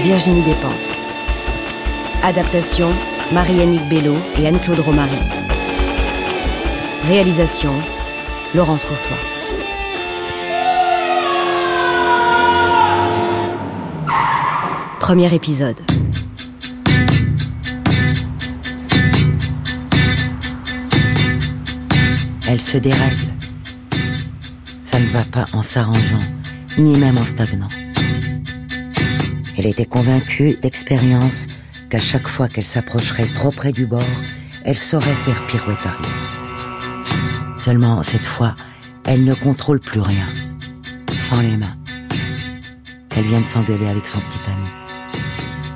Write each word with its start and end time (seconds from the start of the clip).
Virginie 0.00 0.42
Despentes. 0.42 0.96
Adaptation 2.22 2.90
Marie-Annick 3.32 3.88
Bello 3.88 4.14
et 4.38 4.46
Anne-Claude 4.46 4.80
Romary. 4.80 5.16
Réalisation 7.04 7.72
Laurence 8.54 8.84
Courtois. 8.84 9.16
Premier 15.00 15.34
épisode. 15.34 15.80
Elle 22.46 22.60
se 22.60 22.76
dérègle. 22.76 23.32
Ça 24.84 25.00
ne 25.00 25.06
va 25.06 25.24
pas 25.24 25.46
en 25.52 25.62
s'arrangeant, 25.62 26.22
ni 26.78 26.98
même 26.98 27.18
en 27.18 27.24
stagnant. 27.24 27.68
Elle 29.66 29.72
était 29.72 29.84
convaincue 29.84 30.56
d'expérience 30.62 31.48
qu'à 31.90 31.98
chaque 31.98 32.28
fois 32.28 32.46
qu'elle 32.46 32.64
s'approcherait 32.64 33.26
trop 33.34 33.50
près 33.50 33.72
du 33.72 33.84
bord, 33.84 34.22
elle 34.64 34.78
saurait 34.78 35.16
faire 35.16 35.44
pirouette 35.48 35.84
arrière. 35.84 37.56
Seulement, 37.58 38.00
cette 38.04 38.26
fois, 38.26 38.54
elle 39.04 39.24
ne 39.24 39.34
contrôle 39.34 39.80
plus 39.80 39.98
rien, 39.98 40.28
sans 41.18 41.40
les 41.40 41.56
mains. 41.56 41.76
Elle 43.10 43.24
vient 43.24 43.40
de 43.40 43.46
s'engueuler 43.46 43.88
avec 43.88 44.06
son 44.06 44.20
petit 44.20 44.38
ami. 44.46 44.68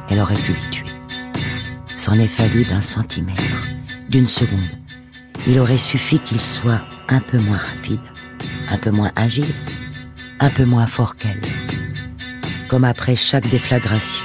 Elle 0.08 0.20
aurait 0.20 0.41
pu 0.41 0.52
le 0.52 0.70
tuer. 0.70 0.86
C'en 1.96 2.16
est 2.16 2.28
fallu 2.28 2.64
d'un 2.64 2.83
centimètre, 2.83 3.66
d'une 4.08 4.28
seconde. 4.28 4.70
Il 5.48 5.58
aurait 5.58 5.78
suffi 5.78 6.20
qu'il 6.20 6.41
soit 6.41 6.84
un 7.08 7.18
peu 7.18 7.38
moins 7.38 7.58
rapide, 7.58 8.06
un 8.68 8.78
peu 8.78 8.92
moins 8.92 9.11
agile, 9.16 9.52
un 10.38 10.50
peu 10.50 10.64
moins 10.64 10.86
fort 10.86 11.16
qu'elle. 11.16 11.41
Comme 12.70 12.84
après 12.84 13.16
chaque 13.16 13.48
déflagration, 13.48 14.22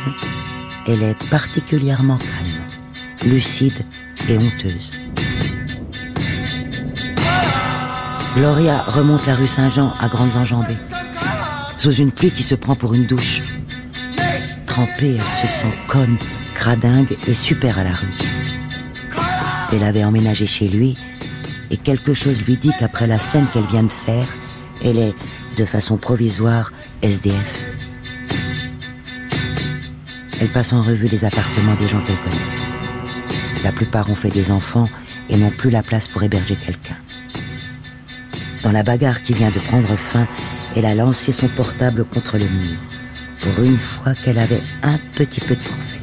elle 0.86 1.02
est 1.02 1.18
particulièrement 1.32 2.20
calme, 2.20 3.32
lucide 3.32 3.84
et 4.30 4.38
honteuse. 4.38 4.92
Gloria 8.36 8.84
remonte 8.84 9.26
la 9.26 9.34
rue 9.34 9.48
Saint-Jean 9.48 9.96
à 10.00 10.10
grandes 10.10 10.36
enjambées, 10.36 10.78
sous 11.80 11.94
une 11.94 12.12
pluie 12.12 12.30
qui 12.30 12.44
se 12.44 12.54
prend 12.54 12.76
pour 12.76 12.94
une 12.94 13.08
douche. 13.08 13.42
Trempée, 14.68 15.18
elle 15.20 15.50
se 15.50 15.52
sent 15.52 15.74
conne, 15.88 16.20
cradingue 16.54 17.18
et 17.26 17.34
super 17.34 17.80
à 17.80 17.84
la 17.84 17.96
rue. 17.96 18.14
Elle 19.74 19.84
avait 19.84 20.04
emménagé 20.04 20.46
chez 20.46 20.68
lui 20.68 21.00
et 21.72 21.78
quelque 21.78 22.14
chose 22.14 22.44
lui 22.44 22.58
dit 22.58 22.74
qu'après 22.80 23.08
la 23.08 23.18
scène 23.18 23.48
qu'elle 23.52 23.66
vient 23.66 23.82
de 23.82 23.92
faire, 23.92 24.28
elle 24.84 25.00
est, 25.00 25.16
de 25.58 25.66
façon 25.66 25.98
provisoire, 25.98 26.72
SDF. 27.02 27.64
Elle 30.46 30.52
passe 30.52 30.74
en 30.74 30.84
revue 30.84 31.08
les 31.08 31.26
appartements 31.26 31.74
des 31.74 31.88
gens 31.88 32.02
qu'elle 32.02 32.20
connaît. 32.20 32.38
La 33.64 33.72
plupart 33.72 34.12
ont 34.12 34.16
fait 34.16 34.30
des 34.30 34.52
enfants 34.52 34.88
et 35.28 35.38
n'ont 35.38 35.50
plus 35.50 35.72
la 35.72 35.82
place 35.82 36.08
pour 36.08 36.22
héberger 36.22 36.56
quelqu'un. 36.56 36.98
Dans 38.62 38.72
la 38.72 38.84
bagarre 38.84 39.24
qui 39.24 39.34
vient 39.34 39.50
de 39.50 39.58
prendre 39.58 39.96
fin, 39.96 40.28
elle 40.76 40.86
a 40.86 40.94
lancé 40.94 41.32
son 41.32 41.48
portable 41.48 42.06
contre 42.06 42.38
le 42.38 42.46
mur, 42.46 42.78
pour 43.42 43.64
une 43.64 43.76
fois 43.76 44.14
qu'elle 44.14 44.38
avait 44.38 44.62
un 44.84 45.00
petit 45.16 45.42
peu 45.42 45.56
de 45.56 45.64
forfait. 45.64 46.00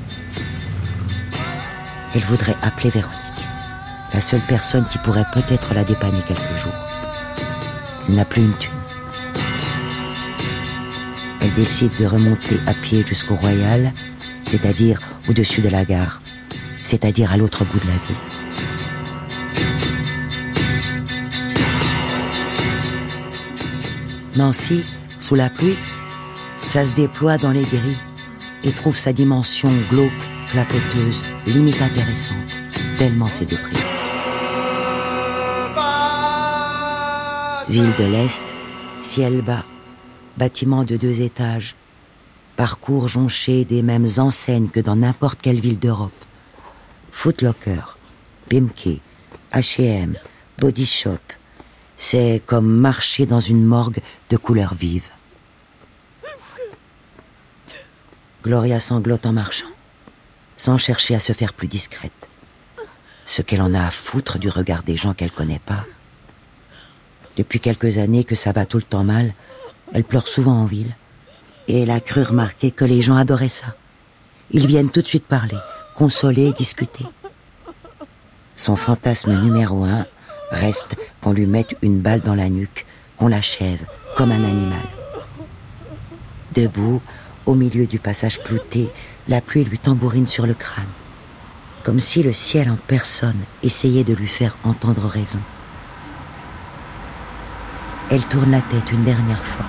Elle 2.16 2.22
voudrait 2.22 2.56
appeler 2.62 2.90
Véronique, 2.90 3.46
la 4.12 4.20
seule 4.20 4.42
personne 4.48 4.88
qui 4.90 4.98
pourrait 4.98 5.30
peut-être 5.32 5.72
la 5.72 5.84
dépanner 5.84 6.22
quelques 6.26 6.56
jours. 6.56 6.72
Elle 8.08 8.16
n'a 8.16 8.24
plus 8.24 8.42
une 8.42 8.56
thune. 8.58 8.72
Elle 11.40 11.54
décide 11.54 11.94
de 11.94 12.06
remonter 12.06 12.58
à 12.66 12.74
pied 12.74 13.04
jusqu'au 13.06 13.36
Royal, 13.36 13.92
c'est-à-dire 14.46 15.00
au-dessus 15.28 15.60
de 15.60 15.68
la 15.68 15.84
gare, 15.84 16.20
c'est-à-dire 16.84 17.32
à, 17.32 17.36
l'autre 17.36 17.64
bout 17.64 17.78
de 17.78 17.86
la 17.86 17.92
ville. 17.92 18.16
Nancy, 24.36 24.84
sous 25.20 25.34
la 25.34 25.50
pluie, 25.50 25.76
ça 26.66 26.86
se 26.86 26.92
déploie 26.92 27.36
dans 27.36 27.50
les 27.50 27.64
grilles 27.64 27.98
et 28.64 28.72
trouve 28.72 28.96
sa 28.96 29.12
dimension 29.12 29.70
glauque, 29.90 30.10
clapoteuse, 30.48 31.24
limite 31.46 31.82
intéressante, 31.82 32.36
tellement 32.98 33.28
c'est 33.28 33.44
déprimé. 33.44 33.80
Ville 37.68 37.92
de 37.98 38.04
l'Est, 38.04 38.54
ciel 39.00 39.42
bas, 39.42 39.64
bâtiment 40.36 40.84
de 40.84 40.96
deux 40.96 41.20
étages, 41.22 41.74
parcours 42.56 43.08
jonché 43.08 43.64
des 43.64 43.82
mêmes 43.82 44.08
enseignes 44.18 44.68
que 44.68 44.80
dans 44.80 44.96
n'importe 44.96 45.40
quelle 45.40 45.60
ville 45.60 45.78
d'Europe. 45.78 46.12
Footlocker, 47.10 47.96
Bimke, 48.50 49.00
H&M, 49.52 50.16
Body 50.58 50.86
Shop. 50.86 51.18
C'est 51.96 52.42
comme 52.46 52.66
marcher 52.66 53.26
dans 53.26 53.40
une 53.40 53.64
morgue 53.64 54.00
de 54.30 54.36
couleurs 54.36 54.74
vives. 54.74 55.08
Gloria 58.42 58.80
sanglote 58.80 59.24
en 59.24 59.32
marchant, 59.32 59.70
sans 60.56 60.78
chercher 60.78 61.14
à 61.14 61.20
se 61.20 61.32
faire 61.32 61.52
plus 61.52 61.68
discrète. 61.68 62.28
Ce 63.24 63.40
qu'elle 63.40 63.62
en 63.62 63.72
a 63.72 63.86
à 63.86 63.90
foutre 63.90 64.38
du 64.38 64.48
regard 64.48 64.82
des 64.82 64.96
gens 64.96 65.14
qu'elle 65.14 65.30
connaît 65.30 65.60
pas. 65.64 65.84
Depuis 67.36 67.60
quelques 67.60 67.98
années 67.98 68.24
que 68.24 68.34
ça 68.34 68.52
va 68.52 68.66
tout 68.66 68.78
le 68.78 68.82
temps 68.82 69.04
mal, 69.04 69.32
elle 69.92 70.04
pleure 70.04 70.26
souvent 70.26 70.54
en 70.54 70.64
ville. 70.64 70.96
Et 71.72 71.80
elle 71.80 71.90
a 71.90 72.00
cru 72.00 72.22
remarquer 72.22 72.70
que 72.70 72.84
les 72.84 73.00
gens 73.00 73.16
adoraient 73.16 73.48
ça. 73.48 73.74
Ils 74.50 74.66
viennent 74.66 74.90
tout 74.90 75.00
de 75.00 75.08
suite 75.08 75.24
parler, 75.24 75.56
consoler, 75.94 76.52
discuter. 76.52 77.06
Son 78.56 78.76
fantasme 78.76 79.32
numéro 79.42 79.82
un 79.84 80.04
reste 80.50 80.96
qu'on 81.22 81.32
lui 81.32 81.46
mette 81.46 81.74
une 81.80 82.00
balle 82.00 82.20
dans 82.20 82.34
la 82.34 82.50
nuque, 82.50 82.84
qu'on 83.16 83.28
l'achève 83.28 83.86
comme 84.14 84.32
un 84.32 84.44
animal. 84.44 84.84
Debout, 86.54 87.00
au 87.46 87.54
milieu 87.54 87.86
du 87.86 87.98
passage 87.98 88.42
clouté, 88.42 88.90
la 89.26 89.40
pluie 89.40 89.64
lui 89.64 89.78
tambourine 89.78 90.26
sur 90.26 90.46
le 90.46 90.52
crâne, 90.52 90.84
comme 91.84 92.00
si 92.00 92.22
le 92.22 92.34
ciel 92.34 92.68
en 92.68 92.76
personne 92.86 93.40
essayait 93.62 94.04
de 94.04 94.12
lui 94.12 94.28
faire 94.28 94.58
entendre 94.64 95.06
raison. 95.06 95.40
Elle 98.10 98.26
tourne 98.26 98.50
la 98.50 98.60
tête 98.60 98.92
une 98.92 99.04
dernière 99.04 99.46
fois, 99.46 99.64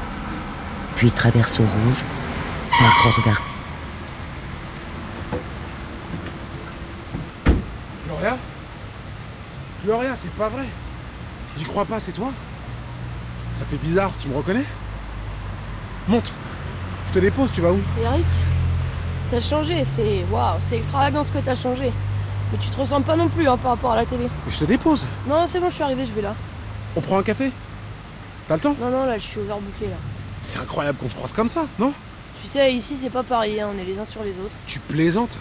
puis 0.95 1.11
traverse 1.11 1.59
au 1.59 1.63
rouge, 1.63 2.03
sans 2.71 2.89
trop 2.99 3.21
regarder. 3.21 3.49
Gloria? 8.07 8.37
Gloria, 9.85 10.15
c'est 10.15 10.31
pas 10.31 10.49
vrai. 10.49 10.65
J'y 11.57 11.63
crois 11.65 11.85
pas, 11.85 11.99
c'est 11.99 12.11
toi 12.11 12.31
Ça 13.53 13.65
fait 13.65 13.77
bizarre, 13.77 14.11
tu 14.19 14.27
me 14.27 14.37
reconnais? 14.37 14.65
Monte. 16.07 16.31
Je 17.09 17.13
te 17.13 17.19
dépose, 17.19 17.51
tu 17.51 17.61
vas 17.61 17.71
où? 17.71 17.79
Eric, 18.01 18.25
t'as 19.29 19.39
changé, 19.39 19.83
c'est. 19.85 20.25
Waouh, 20.31 20.57
c'est 20.67 20.77
extravagant 20.77 21.23
ce 21.23 21.31
que 21.31 21.37
t'as 21.39 21.55
changé. 21.55 21.91
Mais 22.51 22.57
tu 22.59 22.69
te 22.69 22.79
ressembles 22.79 23.05
pas 23.05 23.15
non 23.15 23.29
plus 23.29 23.47
hein, 23.47 23.57
par 23.57 23.71
rapport 23.71 23.91
à 23.91 23.95
la 23.97 24.05
télé. 24.05 24.27
Mais 24.45 24.51
je 24.51 24.59
te 24.59 24.65
dépose. 24.65 25.05
Non, 25.27 25.45
c'est 25.47 25.59
bon, 25.59 25.69
je 25.69 25.75
suis 25.75 25.83
arrivé, 25.83 26.05
je 26.05 26.11
vais 26.11 26.21
là. 26.21 26.35
On 26.95 27.01
prend 27.01 27.19
un 27.19 27.23
café? 27.23 27.51
T'as 28.47 28.55
le 28.55 28.59
temps? 28.61 28.75
Non, 28.79 28.89
non, 28.89 29.05
là, 29.05 29.17
je 29.17 29.23
suis 29.23 29.39
overbooké 29.39 29.87
là. 29.87 29.95
C'est 30.43 30.59
incroyable 30.59 30.97
qu'on 30.99 31.09
se 31.09 31.15
croise 31.15 31.33
comme 31.33 31.49
ça, 31.49 31.65
non? 31.79 31.93
Tu 32.41 32.47
sais, 32.47 32.73
ici, 32.73 32.97
c'est 32.99 33.09
pas 33.09 33.23
pareil, 33.23 33.59
hein, 33.61 33.69
on 33.73 33.79
est 33.79 33.85
les 33.85 33.97
uns 33.97 34.05
sur 34.05 34.21
les 34.23 34.31
autres. 34.31 34.53
Tu 34.67 34.79
plaisantes? 34.79 35.37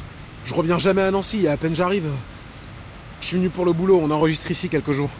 Je 0.46 0.54
reviens 0.54 0.78
jamais 0.78 1.02
à 1.02 1.10
Nancy 1.10 1.44
et 1.44 1.48
à 1.48 1.56
peine 1.56 1.74
j'arrive. 1.74 2.08
Je 3.20 3.26
suis 3.26 3.36
venu 3.36 3.50
pour 3.50 3.64
le 3.64 3.72
boulot, 3.72 4.00
on 4.02 4.10
enregistre 4.10 4.50
ici 4.50 4.68
quelques 4.68 4.92
jours. 4.92 5.10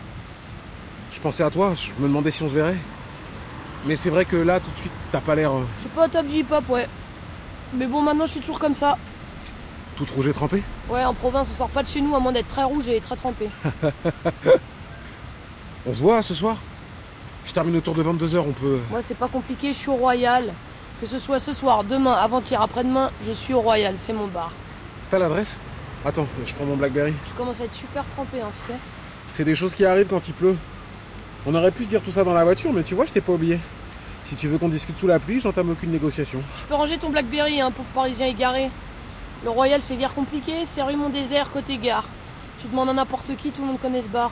Je 1.13 1.21
pensais 1.21 1.43
à 1.43 1.51
toi, 1.51 1.75
je 1.75 1.91
me 2.01 2.09
demandais 2.09 2.31
si 2.31 2.43
on 2.43 2.49
se 2.49 2.55
verrait. 2.55 2.77
Mais 3.87 3.97
c'est 3.97 4.11
vrai 4.11 4.25
que 4.25 4.37
là, 4.37 4.61
tout 4.61 4.71
de 4.71 4.77
suite, 4.79 4.93
t'as 5.11 5.21
pas 5.21 5.35
l'air 5.35 5.53
euh, 5.53 5.63
Je 5.77 5.81
suis 5.83 5.91
pas 5.91 6.09
top 6.09 6.27
du 6.27 6.37
hip-hop, 6.37 6.69
ouais. 6.69 6.89
Mais 7.75 7.87
bon, 7.87 8.01
maintenant, 8.03 8.27
je 8.27 8.33
suis 8.33 8.41
toujours 8.41 8.61
comme 8.61 8.75
ça. 8.75 8.97
tout 9.97 10.07
rouge 10.15 10.29
et 10.29 10.33
trempé? 10.33 10.63
Ouais, 10.89 11.05
en 11.05 11.15
province, 11.15 11.49
on 11.53 11.57
sort 11.57 11.69
pas 11.69 11.83
de 11.83 11.89
chez 11.89 12.01
nous 12.01 12.15
à 12.15 12.21
moins 12.21 12.33
d'être 12.33 12.49
très 12.49 12.65
rouge 12.65 12.89
et 12.89 13.01
très 13.01 13.17
trempé. 13.17 13.49
On 15.87 15.93
se 15.93 16.01
voit 16.01 16.23
ce 16.23 16.33
soir? 16.35 16.59
Je 17.47 17.53
termine 17.53 17.77
autour 17.77 17.95
de 17.95 18.03
22h, 18.03 18.39
on 18.39 18.53
peut... 18.53 18.79
Moi, 18.91 19.01
c'est 19.03 19.17
pas 19.17 19.29
compliqué, 19.29 19.69
je 19.69 19.79
suis 19.79 19.91
au 19.91 19.97
Royal. 19.97 20.53
Que 21.01 21.07
ce 21.07 21.19
soit 21.19 21.41
ce 21.41 21.53
soir, 21.53 21.83
demain, 21.85 22.13
avant-hier, 22.13 22.63
après-demain, 22.63 23.11
je 23.25 23.33
suis 23.33 23.55
au 23.55 23.61
Royal, 23.61 23.95
c'est 23.97 24.13
mon 24.13 24.29
bar. 24.29 24.53
T'as 25.11 25.19
l'adresse? 25.19 25.57
Attends, 26.05 26.27
je 26.47 26.55
prends 26.55 26.65
mon 26.65 26.77
Blackberry. 26.77 27.13
Tu 27.27 27.33
commences 27.35 27.61
à 27.61 27.65
être 27.65 27.75
super 27.75 28.05
trempé, 28.11 28.41
hein, 28.41 28.51
tu 28.67 28.73
sais. 28.73 28.79
C'est 29.29 29.45
des 29.45 29.55
choses 29.55 29.75
qui 29.75 29.85
arrivent 29.85 30.09
quand 30.09 30.27
il 30.29 30.35
pleut. 30.35 30.57
On 31.45 31.55
aurait 31.55 31.73
pu 31.73 31.85
se 31.85 31.89
dire 31.89 32.03
tout 32.03 32.13
ça 32.13 32.23
dans 32.23 32.35
la 32.35 32.45
voiture, 32.45 32.73
mais 32.73 32.85
tu 32.85 32.95
vois, 32.95 33.07
je 33.07 33.13
t'ai 33.13 33.21
pas 33.21 33.33
oublié. 33.33 33.59
Si 34.23 34.37
tu 34.37 34.47
veux 34.47 34.59
qu'on 34.59 34.69
discute 34.69 34.97
sous 34.97 35.09
la 35.09 35.19
pluie, 35.19 35.41
j'entame 35.41 35.71
aucune 35.71 35.91
négociation. 35.91 36.41
Tu 36.57 36.65
peux 36.65 36.75
ranger 36.75 36.99
ton 36.99 37.11
Blackberry, 37.11 37.61
hein, 37.61 37.73
pauvre 37.73 37.89
parisien 37.93 38.27
égaré. 38.27 38.71
Le 39.43 39.51
Royal, 39.51 39.83
c'est 39.83 39.97
guère 39.97 40.15
compliqué, 40.15 40.65
c'est 40.65 40.83
rue 40.83 40.95
Mont-Désert, 40.95 41.51
côté 41.51 41.77
gare. 41.79 42.05
Tu 42.61 42.69
demandes 42.69 42.91
à 42.91 42.93
n'importe 42.93 43.37
qui, 43.37 43.51
tout 43.51 43.63
le 43.63 43.67
monde 43.67 43.81
connaît 43.81 44.03
ce 44.03 44.07
bar. 44.07 44.31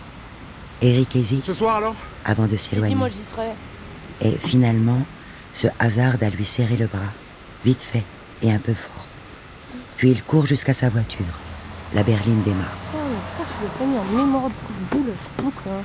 Eric 0.82 1.15
hésite 1.17 1.44
Ce 1.44 1.53
soir 1.55 1.77
alors 1.77 1.94
avant 2.25 2.47
de 2.47 2.56
s'éloigner. 2.56 2.94
moi, 2.94 3.09
j'y 3.09 3.23
serai. 3.23 3.50
Et 4.21 4.32
finalement, 4.38 5.00
se 5.53 5.67
hasarde 5.79 6.23
à 6.23 6.31
lui 6.31 6.44
serrer 6.44 6.77
le 6.77 6.87
bras, 6.87 7.12
vite 7.65 7.82
fait 7.82 8.05
et 8.43 8.53
un 8.53 8.59
peu 8.59 8.75
fort. 8.75 9.05
Puis 9.97 10.11
il 10.11 10.23
court 10.23 10.47
jusqu'à 10.47 10.75
sa 10.75 10.88
voiture. 10.88 11.25
La 11.94 12.03
berline 12.03 12.43
démarre. 12.43 12.77
Oh, 12.94 12.99
tu 13.37 13.65
l'as 13.65 13.71
pas 13.71 13.85
mis 13.85 13.99
en 13.99 14.05
mémoire 14.05 14.49
de 14.49 14.97
boule, 14.97 15.12
ce 15.17 15.43
bouc, 15.43 15.55
là 15.67 15.82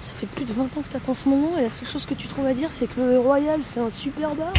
Ça 0.00 0.12
fait 0.14 0.26
plus 0.26 0.44
de 0.44 0.52
20 0.52 0.62
ans 0.64 0.82
que 0.86 0.92
t'attends 0.92 1.14
ce 1.14 1.28
moment, 1.28 1.58
et 1.58 1.62
la 1.62 1.68
seule 1.68 1.88
chose 1.88 2.06
que 2.06 2.14
tu 2.14 2.28
trouves 2.28 2.46
à 2.46 2.54
dire, 2.54 2.70
c'est 2.70 2.86
que 2.86 3.00
le 3.00 3.18
Royal, 3.18 3.60
c'est 3.62 3.80
un 3.80 3.90
super 3.90 4.34
bar. 4.34 4.52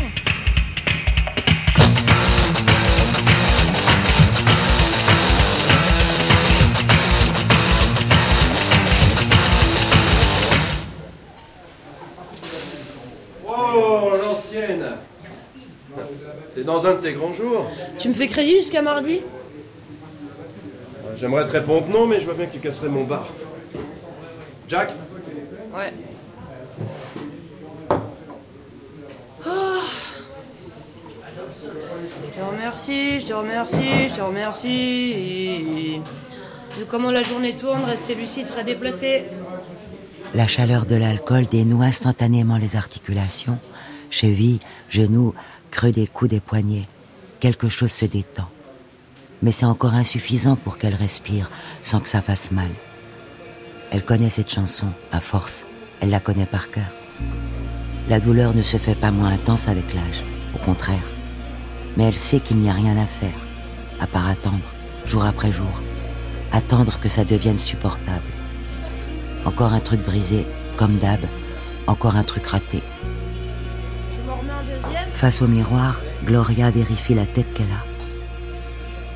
Dans 16.70 16.86
un 16.86 16.94
de 16.94 17.00
tes 17.00 17.14
grands 17.14 17.34
jours 17.34 17.66
Tu 17.98 18.10
me 18.10 18.14
fais 18.14 18.28
crédit 18.28 18.58
jusqu'à 18.58 18.84
mardi? 18.84 19.22
J'aimerais 21.18 21.48
te 21.48 21.52
répondre 21.52 21.88
non, 21.88 22.06
mais 22.06 22.20
je 22.20 22.26
vois 22.26 22.36
bien 22.36 22.46
que 22.46 22.54
tu 22.54 22.60
casserais 22.60 22.90
mon 22.90 23.06
bar. 23.06 23.28
Jack? 24.68 24.94
Ouais. 25.76 25.92
Ah. 29.44 29.80
Je 32.24 32.40
te 32.40 32.46
remercie, 32.52 33.20
je 33.20 33.26
te 33.26 33.34
remercie, 33.34 34.08
je 34.08 34.14
te 34.14 34.22
remercie. 34.22 36.02
Vu 36.78 36.86
comment 36.88 37.10
la 37.10 37.24
journée 37.24 37.56
tourne, 37.56 37.84
rester 37.84 38.14
lucide 38.14 38.46
serait 38.46 38.64
déplacé. 38.64 39.24
La 40.36 40.46
chaleur 40.46 40.86
de 40.86 40.96
l'alcool 40.96 41.48
dénoue 41.48 41.82
instantanément 41.82 42.58
les 42.58 42.76
articulations, 42.76 43.58
chevilles, 44.10 44.60
genoux, 44.90 45.34
creux 45.72 45.92
des 45.92 46.08
coudes 46.08 46.34
et 46.34 46.40
poignets. 46.40 46.88
Quelque 47.40 47.70
chose 47.70 47.92
se 47.92 48.06
détend. 48.06 48.50
Mais 49.42 49.52
c'est 49.52 49.66
encore 49.66 49.94
insuffisant 49.94 50.56
pour 50.56 50.78
qu'elle 50.78 50.96
respire 50.96 51.50
sans 51.84 52.00
que 52.00 52.10
ça 52.10 52.22
fasse 52.22 52.52
mal. 52.52 52.70
Elle 53.92 54.04
connaît 54.04 54.30
cette 54.30 54.52
chanson, 54.52 54.88
à 55.12 55.20
force, 55.20 55.66
elle 56.02 56.10
la 56.10 56.20
connaît 56.20 56.46
par 56.46 56.70
cœur. 56.70 56.92
La 58.10 58.20
douleur 58.20 58.56
ne 58.56 58.64
se 58.64 58.78
fait 58.78 58.96
pas 58.96 59.12
moins 59.12 59.30
intense 59.30 59.68
avec 59.68 59.94
l'âge, 59.94 60.24
au 60.56 60.58
contraire. 60.58 61.12
Mais 61.96 62.04
elle 62.04 62.16
sait 62.16 62.40
qu'il 62.40 62.58
n'y 62.58 62.70
a 62.70 62.74
rien 62.74 62.98
à 62.98 63.06
faire, 63.06 63.48
à 64.00 64.08
part 64.08 64.28
attendre, 64.28 64.74
jour 65.06 65.24
après 65.24 65.52
jour. 65.52 65.82
Attendre 66.52 67.00
que 67.00 67.10
ça 67.10 67.24
devienne 67.24 67.60
supportable. 67.60 68.26
Encore 69.46 69.74
un 69.74 69.80
truc 69.80 70.02
brisé, 70.04 70.46
comme 70.76 70.98
d'hab. 70.98 71.20
Encore 71.88 72.16
un 72.16 72.24
truc 72.24 72.46
raté. 72.48 72.84
Face 75.20 75.42
au 75.42 75.50
miroir, 75.50 76.00
Gloria 76.24 76.72
vérifie 76.72 77.14
la 77.14 77.26
tête 77.26 77.52
qu'elle 77.54 77.72
a. 77.72 77.84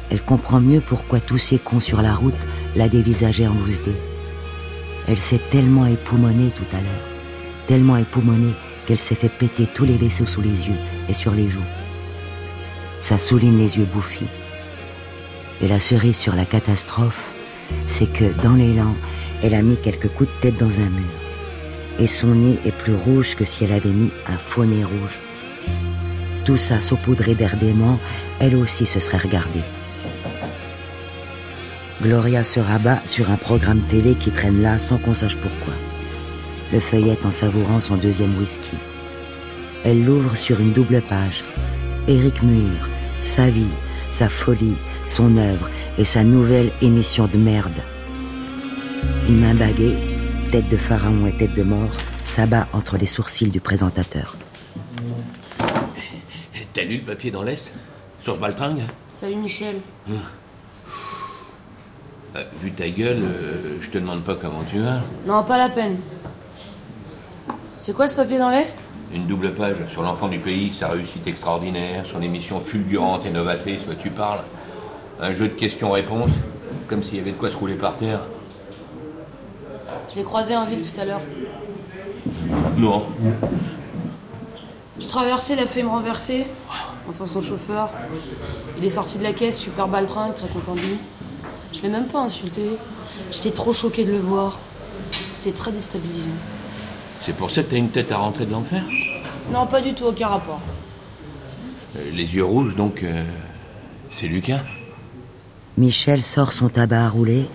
Elle 0.09 0.21
comprend 0.21 0.59
mieux 0.59 0.81
pourquoi 0.81 1.21
tous 1.21 1.37
ces 1.37 1.59
cons 1.59 1.79
sur 1.79 2.01
la 2.01 2.13
route 2.13 2.45
la 2.75 2.89
dévisageaient 2.89 3.47
en 3.47 3.53
loose. 3.53 3.79
Elle 5.07 5.17
s'est 5.17 5.39
tellement 5.49 5.85
époumonée 5.85 6.51
tout 6.51 6.67
à 6.75 6.81
l'heure, 6.81 7.07
tellement 7.67 7.95
époumonée 7.95 8.53
qu'elle 8.85 8.97
s'est 8.97 9.15
fait 9.15 9.29
péter 9.29 9.65
tous 9.65 9.85
les 9.85 9.97
vaisseaux 9.97 10.25
sous 10.25 10.41
les 10.41 10.67
yeux 10.67 10.77
et 11.07 11.13
sur 11.13 11.31
les 11.31 11.49
joues. 11.49 11.71
Ça 12.99 13.17
souligne 13.17 13.57
les 13.57 13.77
yeux 13.77 13.85
bouffis. 13.85 14.27
Et 15.61 15.69
la 15.69 15.79
cerise 15.79 16.17
sur 16.17 16.35
la 16.35 16.45
catastrophe, 16.45 17.33
c'est 17.87 18.11
que 18.11 18.33
dans 18.41 18.55
l'élan, 18.55 18.97
elle 19.41 19.55
a 19.55 19.61
mis 19.61 19.77
quelques 19.77 20.09
coups 20.09 20.29
de 20.29 20.39
tête 20.41 20.59
dans 20.59 20.81
un 20.81 20.89
mur. 20.89 21.13
Et 21.97 22.07
son 22.07 22.35
nez 22.35 22.59
est 22.65 22.77
plus 22.77 22.93
rouge 22.93 23.35
que 23.37 23.45
si 23.45 23.63
elle 23.63 23.71
avait 23.71 23.93
mis 23.93 24.11
un 24.27 24.37
faux 24.37 24.65
nez 24.65 24.83
rouge. 24.83 25.17
Tout 26.45 26.57
ça 26.57 26.81
saupoudré 26.81 27.35
d'air 27.35 27.55
dément, 27.57 27.99
elle 28.39 28.55
aussi 28.55 28.85
se 28.85 28.99
serait 28.99 29.17
regardée. 29.17 29.63
Gloria 32.01 32.43
se 32.43 32.59
rabat 32.59 33.01
sur 33.05 33.31
un 33.31 33.37
programme 33.37 33.81
télé 33.87 34.15
qui 34.15 34.31
traîne 34.31 34.61
là 34.61 34.77
sans 34.77 34.97
qu'on 34.97 35.13
sache 35.13 35.37
pourquoi. 35.37 35.73
Le 36.73 36.81
feuillette 36.81 37.25
en 37.25 37.31
savourant 37.31 37.79
son 37.79 37.95
deuxième 37.95 38.37
whisky. 38.37 38.75
Elle 39.85 40.03
l'ouvre 40.03 40.35
sur 40.35 40.59
une 40.59 40.73
double 40.73 41.01
page. 41.01 41.43
Éric 42.07 42.43
Muir, 42.43 42.89
sa 43.21 43.49
vie, 43.49 43.71
sa 44.11 44.27
folie, 44.27 44.77
son 45.07 45.37
œuvre 45.37 45.69
et 45.97 46.03
sa 46.03 46.25
nouvelle 46.25 46.71
émission 46.81 47.27
de 47.27 47.37
merde. 47.37 47.71
Une 49.29 49.39
main 49.39 49.55
baguée, 49.55 49.97
tête 50.49 50.67
de 50.67 50.77
pharaon 50.77 51.25
et 51.25 51.37
tête 51.37 51.53
de 51.53 51.63
mort, 51.63 51.95
s'abat 52.25 52.67
entre 52.73 52.97
les 52.97 53.07
sourcils 53.07 53.49
du 53.49 53.61
présentateur. 53.61 54.35
T'as 56.73 56.83
lu 56.83 56.97
le 56.97 57.03
papier 57.03 57.31
dans 57.31 57.43
l'Est? 57.43 57.71
Sur 58.21 58.35
ce 58.35 58.39
baltringue 58.39 58.81
Salut 59.11 59.35
Michel. 59.35 59.75
Euh, 62.35 62.43
Vu 62.61 62.71
ta 62.71 62.89
gueule, 62.89 63.21
euh, 63.21 63.77
je 63.81 63.89
te 63.89 63.97
demande 63.97 64.21
pas 64.23 64.35
comment 64.35 64.63
tu 64.63 64.79
vas. 64.79 65.01
Non, 65.27 65.43
pas 65.43 65.57
la 65.57 65.69
peine. 65.69 65.97
C'est 67.77 67.93
quoi 67.93 68.07
ce 68.07 68.15
papier 68.15 68.37
dans 68.39 68.49
l'Est? 68.49 68.89
Une 69.13 69.27
double 69.27 69.53
page 69.53 69.75
sur 69.89 70.01
l'enfant 70.01 70.27
du 70.27 70.39
pays, 70.39 70.73
sa 70.73 70.87
réussite 70.87 71.27
extraordinaire, 71.27 72.05
son 72.07 72.21
émission 72.21 72.59
fulgurante 72.59 73.25
et 73.25 73.29
novatrice, 73.29 73.81
bah, 73.87 73.93
tu 73.99 74.09
parles. 74.09 74.39
Un 75.21 75.33
jeu 75.33 75.47
de 75.49 75.53
questions-réponses, 75.53 76.31
comme 76.87 77.03
s'il 77.03 77.17
y 77.17 77.19
avait 77.19 77.33
de 77.33 77.37
quoi 77.37 77.51
se 77.51 77.55
rouler 77.57 77.75
par 77.75 77.97
terre. 77.97 78.21
Je 80.09 80.15
l'ai 80.15 80.23
croisé 80.23 80.55
en 80.55 80.65
ville 80.65 80.81
tout 80.81 80.99
à 80.99 81.05
l'heure. 81.05 81.21
Non. 82.77 83.05
Je 85.03 85.07
traversais, 85.09 85.53
il 85.53 85.59
a 85.59 85.67
fait 85.67 85.83
me 85.83 85.89
renverser. 85.89 86.45
Enfin, 87.09 87.25
son 87.25 87.41
chauffeur. 87.41 87.91
Il 88.77 88.85
est 88.85 88.89
sorti 88.89 89.17
de 89.17 89.23
la 89.23 89.33
caisse, 89.33 89.59
super 89.59 89.89
baltringue, 89.89 90.33
très 90.33 90.47
content 90.47 90.75
de 90.75 90.79
lui. 90.79 90.97
Je 91.73 91.81
l'ai 91.81 91.89
même 91.89 92.05
pas 92.05 92.21
insulté. 92.21 92.61
J'étais 93.29 93.51
trop 93.51 93.73
choquée 93.73 94.05
de 94.05 94.13
le 94.13 94.19
voir. 94.19 94.57
C'était 95.11 95.55
très 95.55 95.73
déstabilisant. 95.73 96.29
C'est 97.21 97.35
pour 97.35 97.51
ça 97.51 97.63
que 97.63 97.71
t'as 97.71 97.77
une 97.77 97.89
tête 97.89 98.13
à 98.13 98.17
rentrer 98.17 98.45
de 98.45 98.51
l'enfer? 98.53 98.81
Non, 99.51 99.67
pas 99.67 99.81
du 99.81 99.93
tout, 99.93 100.05
aucun 100.05 100.29
rapport. 100.29 100.61
Euh, 101.97 101.99
Les 102.13 102.35
yeux 102.35 102.45
rouges, 102.45 102.75
donc, 102.77 103.03
euh, 103.03 103.25
c'est 104.09 104.27
Lucas? 104.27 104.61
Michel 105.77 106.21
sort 106.21 106.53
son 106.53 106.69
tabac 106.69 107.03
à 107.03 107.09
rouler. 107.09 107.49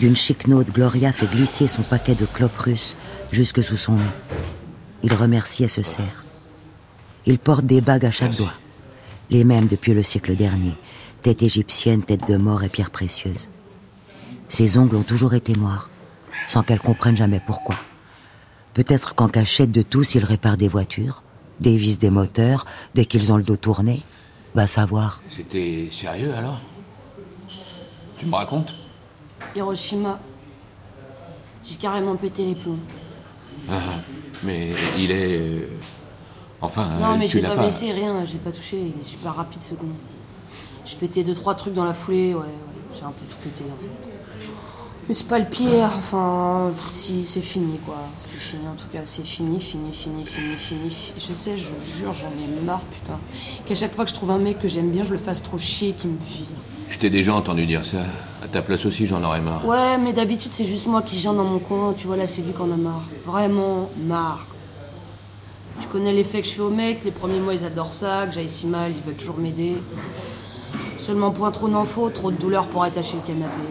D'une 0.00 0.16
chic 0.16 0.48
note, 0.48 0.72
Gloria 0.72 1.12
fait 1.12 1.26
glisser 1.26 1.68
son 1.68 1.82
paquet 1.82 2.16
de 2.16 2.26
clopes 2.26 2.58
russes 2.58 2.96
jusque 3.30 3.62
sous 3.62 3.76
son 3.76 3.92
nez. 3.92 4.02
Il 5.04 5.14
remercie 5.14 5.62
et 5.62 5.68
se 5.68 5.84
serre. 5.84 6.24
Il 7.28 7.38
porte 7.38 7.66
des 7.66 7.82
bagues 7.82 8.06
à 8.06 8.10
chaque 8.10 8.34
doigt. 8.36 8.54
Les 9.28 9.44
mêmes 9.44 9.66
depuis 9.66 9.92
le 9.92 10.02
siècle 10.02 10.34
dernier. 10.34 10.72
Tête 11.20 11.42
égyptienne, 11.42 12.02
tête 12.02 12.26
de 12.26 12.38
mort 12.38 12.64
et 12.64 12.70
pierre 12.70 12.90
précieuse. 12.90 13.50
Ses 14.48 14.78
ongles 14.78 14.96
ont 14.96 15.02
toujours 15.02 15.34
été 15.34 15.52
noirs, 15.52 15.90
sans 16.46 16.62
qu'elle 16.62 16.80
comprenne 16.80 17.18
jamais 17.18 17.42
pourquoi. 17.46 17.76
Peut-être 18.72 19.14
qu'en 19.14 19.28
cachette 19.28 19.70
de 19.70 19.82
tous, 19.82 20.14
il 20.14 20.24
répare 20.24 20.56
des 20.56 20.68
voitures, 20.68 21.22
dévisse 21.60 21.98
des 21.98 22.08
moteurs 22.08 22.64
dès 22.94 23.04
qu'ils 23.04 23.30
ont 23.30 23.36
le 23.36 23.42
dos 23.42 23.56
tourné. 23.56 24.02
Va 24.54 24.66
savoir. 24.66 25.22
C'était 25.28 25.90
sérieux 25.92 26.32
alors? 26.34 26.62
Tu 28.18 28.24
me 28.24 28.34
racontes? 28.34 28.72
Hiroshima. 29.54 30.18
J'ai 31.62 31.74
carrément 31.74 32.16
pété 32.16 32.46
les 32.46 32.54
plombs. 32.54 32.78
Ah, 33.70 33.80
Mais 34.44 34.72
il 34.96 35.10
est. 35.10 35.68
Enfin, 36.60 36.88
Non, 37.00 37.12
euh, 37.12 37.16
mais 37.18 37.28
j'ai 37.28 37.40
l'as 37.40 37.50
pas, 37.50 37.56
pas. 37.56 37.62
blessé, 37.62 37.92
rien, 37.92 38.24
j'ai 38.26 38.38
pas 38.38 38.50
touché, 38.52 38.80
il 38.94 39.00
est 39.00 39.04
super 39.04 39.34
rapide 39.34 39.62
ce 39.62 39.74
con. 39.74 39.86
J'ai 40.84 40.96
pété 40.96 41.22
deux 41.22 41.34
trois 41.34 41.54
trucs 41.54 41.74
dans 41.74 41.84
la 41.84 41.94
foulée, 41.94 42.34
ouais, 42.34 42.40
ouais, 42.40 42.46
j'ai 42.94 43.04
un 43.04 43.10
peu 43.10 43.24
tout 43.30 43.36
pété 43.42 43.64
en 43.64 43.76
fait. 43.80 44.10
Mais 45.06 45.14
c'est 45.14 45.26
pas 45.28 45.38
le 45.38 45.46
pire, 45.46 45.90
enfin, 45.96 46.70
si, 46.88 47.24
c'est 47.24 47.40
fini 47.40 47.78
quoi. 47.86 47.96
C'est 48.18 48.36
fini 48.36 48.62
en 48.68 48.74
tout 48.74 48.88
cas, 48.92 48.98
c'est 49.06 49.24
fini, 49.24 49.58
fini, 49.60 49.90
fini, 49.92 50.24
fini, 50.24 50.56
fini. 50.56 50.90
Je 51.16 51.32
sais, 51.32 51.56
je 51.56 51.72
jure, 51.98 52.12
j'en 52.12 52.28
ai 52.28 52.64
marre, 52.64 52.80
putain. 52.80 53.18
Qu'à 53.64 53.74
chaque 53.74 53.94
fois 53.94 54.04
que 54.04 54.10
je 54.10 54.14
trouve 54.14 54.30
un 54.32 54.38
mec 54.38 54.58
que 54.58 54.68
j'aime 54.68 54.90
bien, 54.90 55.04
je 55.04 55.12
le 55.12 55.18
fasse 55.18 55.42
trop 55.42 55.56
chier, 55.58 55.92
qu'il 55.92 56.10
me 56.10 56.18
vire. 56.18 56.46
Je 56.90 56.98
t'ai 56.98 57.08
déjà 57.08 57.34
entendu 57.34 57.64
dire 57.66 57.86
ça. 57.86 57.98
À 58.42 58.48
ta 58.48 58.60
place 58.62 58.84
aussi, 58.86 59.06
j'en 59.06 59.22
aurais 59.24 59.40
marre. 59.40 59.64
Ouais, 59.66 59.96
mais 59.98 60.12
d'habitude, 60.12 60.52
c'est 60.52 60.64
juste 60.66 60.86
moi 60.86 61.02
qui 61.02 61.18
gêne 61.18 61.36
dans 61.36 61.44
mon 61.44 61.58
coin, 61.58 61.94
tu 61.96 62.06
vois, 62.06 62.16
là, 62.16 62.26
c'est 62.26 62.42
lui 62.42 62.52
qu'on 62.52 62.70
a 62.72 62.76
marre. 62.76 63.02
Vraiment 63.24 63.88
marre. 64.06 64.46
Tu 65.80 65.86
connais 65.88 66.12
l'effet 66.12 66.42
que 66.42 66.48
je 66.48 66.52
fais 66.52 66.60
aux 66.60 66.70
mecs, 66.70 67.04
les 67.04 67.10
premiers 67.10 67.40
mois 67.40 67.54
ils 67.54 67.64
adorent 67.64 67.92
ça, 67.92 68.26
que 68.26 68.34
j'aille 68.34 68.48
si 68.48 68.66
mal, 68.66 68.92
ils 68.96 69.04
veulent 69.04 69.16
toujours 69.16 69.38
m'aider. 69.38 69.76
Seulement 70.98 71.30
point 71.30 71.50
trop 71.50 71.68
n'en 71.68 71.84
faut, 71.84 72.10
trop 72.10 72.30
de 72.30 72.36
douleur 72.36 72.68
pour 72.68 72.82
attacher 72.82 73.16
le 73.16 73.26
canapé. 73.26 73.62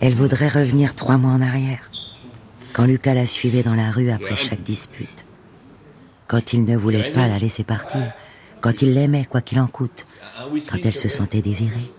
Elle 0.00 0.14
voudrait 0.14 0.48
revenir 0.48 0.94
trois 0.94 1.16
mois 1.16 1.32
en 1.32 1.42
arrière, 1.42 1.90
quand 2.72 2.84
Lucas 2.84 3.14
la 3.14 3.26
suivait 3.26 3.62
dans 3.62 3.74
la 3.74 3.90
rue 3.90 4.10
après 4.10 4.36
chaque 4.36 4.62
dispute. 4.62 5.24
Quand 6.28 6.52
il 6.52 6.64
ne 6.64 6.76
voulait 6.76 7.12
pas 7.12 7.28
la 7.28 7.38
laisser 7.38 7.64
partir, 7.64 8.12
quand 8.60 8.80
il 8.82 8.94
l'aimait 8.94 9.26
quoi 9.26 9.40
qu'il 9.40 9.60
en 9.60 9.66
coûte, 9.66 10.06
quand 10.70 10.78
elle 10.84 10.94
se 10.94 11.08
sentait 11.08 11.42
désirée. 11.42 11.92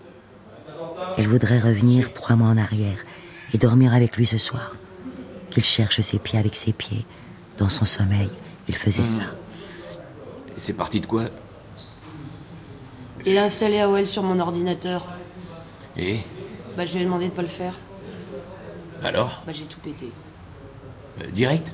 Elle 1.16 1.28
voudrait 1.28 1.60
revenir 1.60 2.12
trois 2.12 2.34
mois 2.34 2.48
en 2.48 2.58
arrière 2.58 2.98
et 3.52 3.58
dormir 3.58 3.94
avec 3.94 4.16
lui 4.16 4.26
ce 4.26 4.38
soir. 4.38 4.76
Qu'il 5.50 5.64
cherche 5.64 6.00
ses 6.00 6.18
pieds 6.18 6.38
avec 6.38 6.56
ses 6.56 6.72
pieds. 6.72 7.06
Dans 7.58 7.68
son 7.68 7.84
sommeil, 7.84 8.30
il 8.68 8.76
faisait 8.76 9.04
ça. 9.04 9.22
Et 10.56 10.60
c'est 10.60 10.72
parti 10.72 11.00
de 11.00 11.06
quoi 11.06 11.24
Il 13.26 13.36
a 13.38 13.44
installé 13.44 13.80
AOL 13.80 14.06
sur 14.06 14.22
mon 14.22 14.38
ordinateur. 14.38 15.06
Et 15.96 16.20
Bah 16.76 16.84
je 16.84 16.94
lui 16.94 17.02
ai 17.02 17.04
demandé 17.04 17.26
de 17.28 17.32
pas 17.32 17.42
le 17.42 17.48
faire. 17.48 17.78
Alors 19.02 19.42
Bah 19.46 19.52
j'ai 19.52 19.64
tout 19.66 19.80
pété. 19.80 20.10
Euh, 21.22 21.26
Direct 21.32 21.72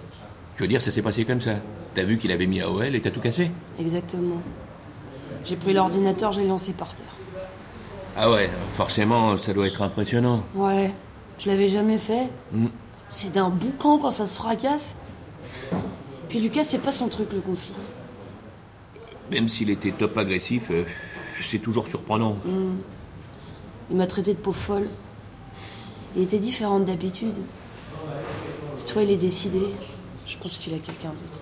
Tu 0.56 0.62
veux 0.62 0.68
dire, 0.68 0.82
ça 0.82 0.90
s'est 0.90 1.02
passé 1.02 1.24
comme 1.24 1.40
ça 1.40 1.56
T'as 1.94 2.02
vu 2.04 2.18
qu'il 2.18 2.30
avait 2.32 2.46
mis 2.46 2.60
AOL 2.60 2.94
et 2.94 3.00
t'as 3.00 3.10
tout 3.10 3.20
cassé 3.20 3.50
Exactement. 3.78 4.40
J'ai 5.44 5.56
pris 5.56 5.72
l'ordinateur, 5.72 6.32
je 6.32 6.40
l'ai 6.40 6.46
lancé 6.48 6.72
par 6.72 6.94
terre. 6.94 7.06
Ah 8.16 8.30
ouais, 8.30 8.50
forcément, 8.76 9.38
ça 9.38 9.52
doit 9.54 9.66
être 9.66 9.80
impressionnant. 9.82 10.42
Ouais, 10.54 10.92
je 11.38 11.48
l'avais 11.48 11.68
jamais 11.68 11.96
fait. 11.98 12.28
C'est 13.08 13.32
d'un 13.32 13.48
boucan 13.50 13.98
quand 13.98 14.10
ça 14.10 14.26
se 14.26 14.36
fracasse. 14.36 14.96
Puis 16.30 16.38
Lucas, 16.38 16.62
c'est 16.62 16.78
pas 16.78 16.92
son 16.92 17.08
truc 17.08 17.32
le 17.32 17.40
conflit. 17.40 17.74
Même 19.32 19.48
s'il 19.48 19.68
était 19.68 19.90
top 19.90 20.16
agressif, 20.16 20.70
euh, 20.70 20.84
c'est 21.42 21.58
toujours 21.58 21.88
surprenant. 21.88 22.36
Il 23.90 23.96
m'a 23.96 24.06
traité 24.06 24.34
de 24.34 24.38
peau 24.38 24.52
folle. 24.52 24.86
Il 26.16 26.22
était 26.22 26.38
différent 26.38 26.78
d'habitude. 26.78 27.34
Cette 28.74 28.90
fois, 28.90 29.02
il 29.02 29.10
est 29.10 29.16
décidé. 29.16 29.60
Je 30.24 30.36
pense 30.36 30.56
qu'il 30.58 30.72
a 30.72 30.78
quelqu'un 30.78 31.08
d'autre. 31.08 31.40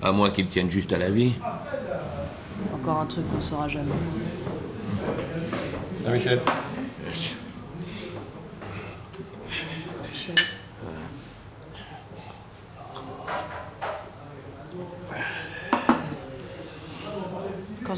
À 0.00 0.10
moins 0.10 0.30
qu'il 0.30 0.48
tienne 0.48 0.70
juste 0.70 0.90
à 0.94 0.98
la 0.98 1.10
vie. 1.10 1.34
Encore 2.74 3.00
un 3.00 3.06
truc 3.06 3.28
qu'on 3.28 3.42
saura 3.42 3.68
jamais. 3.68 3.92
Ah, 6.06 6.12
Michel. 6.12 6.40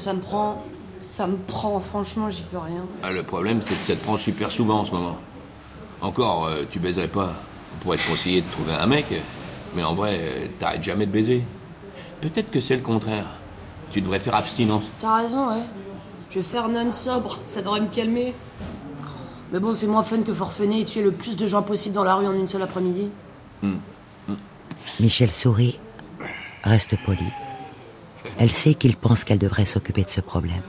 Ça 0.00 0.12
me 0.12 0.20
prend, 0.20 0.64
ça 1.02 1.26
me 1.26 1.36
prend. 1.36 1.78
Franchement, 1.80 2.30
j'y 2.30 2.42
peux 2.42 2.58
rien. 2.58 2.84
Ah, 3.02 3.12
le 3.12 3.22
problème, 3.22 3.60
c'est 3.62 3.74
que 3.74 3.84
ça 3.84 3.94
te 3.94 4.02
prend 4.02 4.16
super 4.16 4.50
souvent 4.50 4.80
en 4.80 4.86
ce 4.86 4.92
moment. 4.92 5.18
Encore, 6.00 6.46
euh, 6.46 6.64
tu 6.70 6.78
baiserais 6.78 7.08
pas. 7.08 7.34
On 7.74 7.82
pourrait 7.82 7.98
te 7.98 8.08
conseiller 8.08 8.40
de 8.40 8.50
trouver 8.50 8.72
un 8.72 8.86
mec, 8.86 9.06
mais 9.74 9.82
en 9.82 9.94
vrai, 9.94 10.18
euh, 10.20 10.46
t'arrêtes 10.58 10.82
jamais 10.82 11.06
de 11.06 11.12
baiser. 11.12 11.44
Peut-être 12.20 12.50
que 12.50 12.60
c'est 12.60 12.76
le 12.76 12.82
contraire. 12.82 13.26
Tu 13.92 14.00
devrais 14.00 14.18
faire 14.18 14.34
abstinence. 14.34 14.84
T'as 15.00 15.16
raison, 15.22 15.48
ouais. 15.50 15.62
Je 16.30 16.36
vais 16.36 16.44
faire 16.44 16.68
non 16.68 16.90
sobre, 16.92 17.38
ça 17.46 17.60
devrait 17.60 17.80
me 17.80 17.88
calmer. 17.88 18.34
Mais 19.52 19.58
bon, 19.58 19.74
c'est 19.74 19.88
moins 19.88 20.04
fun 20.04 20.22
que 20.22 20.32
forcener 20.32 20.80
et 20.80 20.84
tuer 20.84 21.02
le 21.02 21.10
plus 21.10 21.36
de 21.36 21.46
gens 21.46 21.62
possible 21.62 21.94
dans 21.94 22.04
la 22.04 22.14
rue 22.14 22.26
en 22.26 22.32
une 22.32 22.46
seule 22.46 22.62
après-midi. 22.62 23.08
Michel 25.00 25.30
sourit, 25.30 25.80
reste 26.62 26.96
poli. 27.04 27.24
Elle 28.38 28.50
sait 28.50 28.74
qu'il 28.74 28.96
pense 28.96 29.24
qu'elle 29.24 29.38
devrait 29.38 29.64
s'occuper 29.64 30.04
de 30.04 30.10
ce 30.10 30.20
problème. 30.20 30.62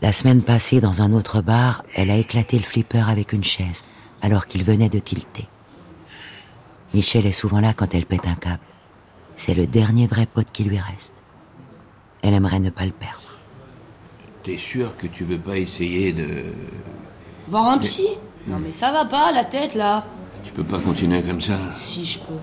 La 0.00 0.12
semaine 0.12 0.42
passée, 0.42 0.80
dans 0.80 1.02
un 1.02 1.12
autre 1.12 1.42
bar, 1.42 1.82
elle 1.94 2.10
a 2.10 2.16
éclaté 2.16 2.56
le 2.56 2.64
flipper 2.64 3.08
avec 3.08 3.32
une 3.32 3.44
chaise, 3.44 3.84
alors 4.22 4.46
qu'il 4.46 4.62
venait 4.62 4.88
de 4.88 5.00
tilter. 5.00 5.48
Michel 6.94 7.26
est 7.26 7.32
souvent 7.32 7.60
là 7.60 7.74
quand 7.74 7.94
elle 7.94 8.06
pète 8.06 8.26
un 8.26 8.34
câble. 8.34 8.62
C'est 9.36 9.54
le 9.54 9.66
dernier 9.66 10.06
vrai 10.06 10.26
pote 10.26 10.50
qui 10.52 10.64
lui 10.64 10.78
reste. 10.78 11.14
Elle 12.22 12.34
aimerait 12.34 12.60
ne 12.60 12.70
pas 12.70 12.86
le 12.86 12.92
perdre. 12.92 13.38
T'es 14.42 14.56
sûr 14.56 14.96
que 14.96 15.06
tu 15.06 15.24
veux 15.24 15.38
pas 15.38 15.58
essayer 15.58 16.12
de... 16.12 16.54
Voir 17.48 17.68
un 17.68 17.78
psy? 17.78 18.06
Non 18.46 18.58
mais 18.58 18.70
ça 18.70 18.92
va 18.92 19.04
pas, 19.04 19.32
la 19.32 19.44
tête, 19.44 19.74
là. 19.74 20.04
Tu 20.44 20.52
peux 20.52 20.64
pas 20.64 20.80
continuer 20.80 21.22
comme 21.22 21.40
ça. 21.40 21.58
Si, 21.72 22.04
je 22.04 22.18
peux. 22.20 22.38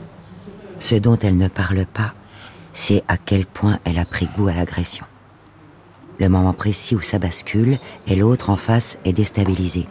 Ce 0.78 0.96
dont 0.96 1.18
elle 1.18 1.38
ne 1.38 1.48
parle 1.48 1.86
pas, 1.86 2.14
c'est 2.76 3.04
à 3.08 3.18
quel 3.18 3.46
point 3.46 3.80
elle 3.86 3.98
a 3.98 4.06
pris 4.06 4.28
goût 4.38 4.50
à 4.50 4.54
l'agression. 4.54 5.06
Le 6.20 6.28
moment 6.28 6.54
précis 6.54 6.94
où 6.94 7.02
ça 7.02 7.20
bascule 7.20 7.80
et 8.06 8.18
l'autre 8.18 8.50
en 8.50 8.58
face 8.58 9.00
est 9.06 9.14
déstabilisé. 9.14 9.88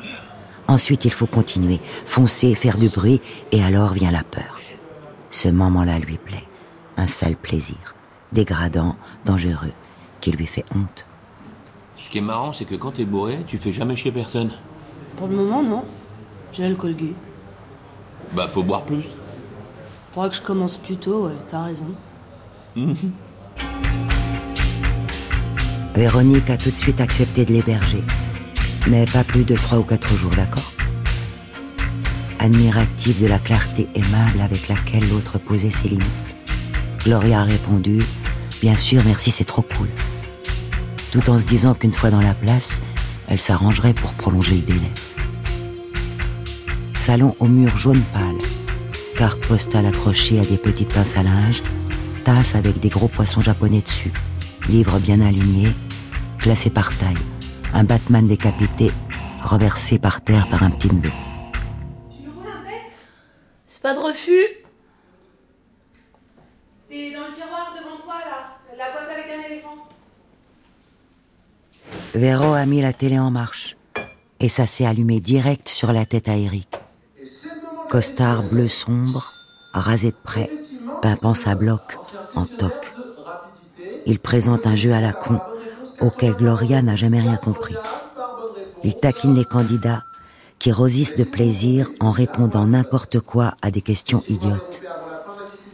Ensuite, 0.69 1.07
il 1.07 1.11
faut 1.11 1.27
continuer, 1.27 1.81
foncer, 2.05 2.55
faire 2.55 2.77
du 2.77 2.91
bruit, 2.91 3.23
et 3.53 3.63
alors 3.65 3.95
vient 3.95 4.11
la 4.11 4.23
peur. 4.23 4.61
Ce 5.31 5.49
moment-là 5.49 5.99
lui 5.99 6.19
plaît. 6.19 6.45
Un 6.97 7.07
sale 7.07 7.37
plaisir, 7.37 7.95
dégradant, 8.33 8.97
dangereux, 9.25 9.73
qui 10.21 10.31
lui 10.31 10.47
fait 10.47 10.65
honte. 10.75 11.07
Ce 11.97 12.11
qui 12.11 12.19
est 12.19 12.23
marrant, 12.23 12.53
c'est 12.53 12.67
que 12.67 12.77
quand 12.77 12.93
t'es 12.93 13.05
bourré, 13.05 13.41
tu 13.47 13.59
fais 13.59 13.73
jamais 13.73 13.97
chier 13.97 14.13
personne. 14.13 14.53
Pour 15.17 15.27
le 15.27 15.37
moment, 15.37 15.63
non. 15.63 15.85
J'ai 16.53 16.63
l'alcool 16.63 16.95
gay. 16.95 17.15
Bah, 18.33 18.47
faut 18.47 18.63
boire 18.63 18.85
plus. 18.85 19.05
Faudra 20.13 20.29
que 20.29 20.37
je 20.37 20.43
commence 20.43 20.77
plus 20.77 20.97
tôt, 20.97 21.27
ouais, 21.27 21.37
t'as 21.49 21.65
raison. 21.65 21.95
Véronique 25.95 26.51
a 26.51 26.57
tout 26.57 26.71
de 26.71 26.75
suite 26.75 27.01
accepté 27.01 27.45
de 27.45 27.53
l'héberger, 27.53 28.03
mais 28.89 29.05
pas 29.05 29.23
plus 29.23 29.45
de 29.45 29.55
trois 29.55 29.79
ou 29.79 29.85
quatre 29.85 30.17
jours, 30.17 30.35
d'accord? 30.35 30.73
Admirative 32.41 33.23
de 33.23 33.29
la 33.29 33.39
clarté 33.39 33.89
aimable 33.95 34.41
avec 34.41 34.69
laquelle 34.69 35.09
l'autre 35.09 35.39
posait 35.39 35.71
ses 35.71 35.89
limites, 35.89 36.05
Gloria 37.05 37.41
a 37.41 37.45
répondu 37.45 38.03
Bien 38.61 38.77
sûr, 38.77 39.03
merci, 39.05 39.31
c'est 39.31 39.45
trop 39.45 39.63
cool. 39.63 39.89
Tout 41.13 41.31
en 41.31 41.39
se 41.39 41.47
disant 41.47 41.75
qu'une 41.75 41.93
fois 41.93 42.11
dans 42.11 42.21
la 42.21 42.35
place, 42.35 42.81
elle 43.29 43.41
s'arrangerait 43.41 43.95
pour 43.95 44.13
prolonger 44.15 44.57
le 44.57 44.63
délai. 44.63 44.91
Salon 46.97 47.37
au 47.39 47.47
mur 47.47 47.77
jaune 47.77 48.03
pâle, 48.13 48.39
carte 49.17 49.47
postale 49.47 49.87
accrochée 49.87 50.41
à 50.41 50.45
des 50.45 50.57
petites 50.57 50.93
pinces 50.93 51.17
à 51.17 51.23
linge, 51.23 51.63
tasse 52.25 52.55
avec 52.55 52.81
des 52.81 52.89
gros 52.89 53.09
poissons 53.09 53.43
japonais 53.43 53.83
dessus, 53.83 54.13
livres 54.69 54.99
bien 54.99 55.21
alignés, 55.21 55.73
classés 56.39 56.71
par 56.71 56.97
taille, 56.97 57.15
un 57.75 57.85
Batman 57.85 58.27
décapité, 58.27 58.91
renversé 59.43 59.99
par 59.99 60.23
terre 60.23 60.49
par 60.49 60.63
un 60.63 60.71
petit 60.71 60.89
bleu. 60.89 61.11
C'est 63.67 63.83
pas 63.83 63.95
de 63.95 64.01
refus 64.01 64.47
C'est 66.89 67.13
dans 67.13 67.27
le 67.29 67.35
tiroir 67.35 67.75
devant 67.79 68.03
toi, 68.03 68.15
là. 68.15 68.57
La 68.79 68.91
boîte 68.93 69.11
avec 69.11 69.27
un 69.31 69.51
éléphant. 69.51 69.77
Véro 72.15 72.55
a 72.55 72.65
mis 72.65 72.81
la 72.81 72.93
télé 72.93 73.19
en 73.19 73.31
marche 73.31 73.77
et 74.41 74.49
ça 74.49 74.67
s'est 74.67 74.87
allumé 74.87 75.21
direct 75.21 75.69
sur 75.69 75.93
la 75.93 76.07
tête 76.07 76.29
à 76.29 76.37
Eric. 76.37 76.69
Costard 77.91 78.43
bleu 78.43 78.69
sombre, 78.69 79.33
rasé 79.73 80.11
de 80.11 80.17
près, 80.23 80.51
pimpant 81.05 81.35
sa 81.35 81.55
bloc 81.55 81.99
en 82.35 82.47
toque. 82.47 82.95
Il 84.07 84.19
présente 84.19 84.67
un 84.67 84.75
jeu 84.75 84.95
à 84.95 85.03
la 85.03 85.13
con 85.13 85.39
auquel 86.01 86.33
Gloria 86.33 86.81
n'a 86.81 86.97
jamais 86.97 87.21
rien 87.21 87.37
compris. 87.37 87.77
Il 88.83 88.95
taquine 88.97 89.35
les 89.35 89.45
candidats 89.45 90.05
qui 90.59 90.73
rosissent 90.73 91.15
de 91.15 91.25
plaisir 91.25 91.91
en 92.01 92.11
répondant 92.11 92.65
n'importe 92.67 93.21
quoi 93.21 93.53
à 93.61 93.71
des 93.71 93.83
questions 93.83 94.25
idiotes. 94.31 94.81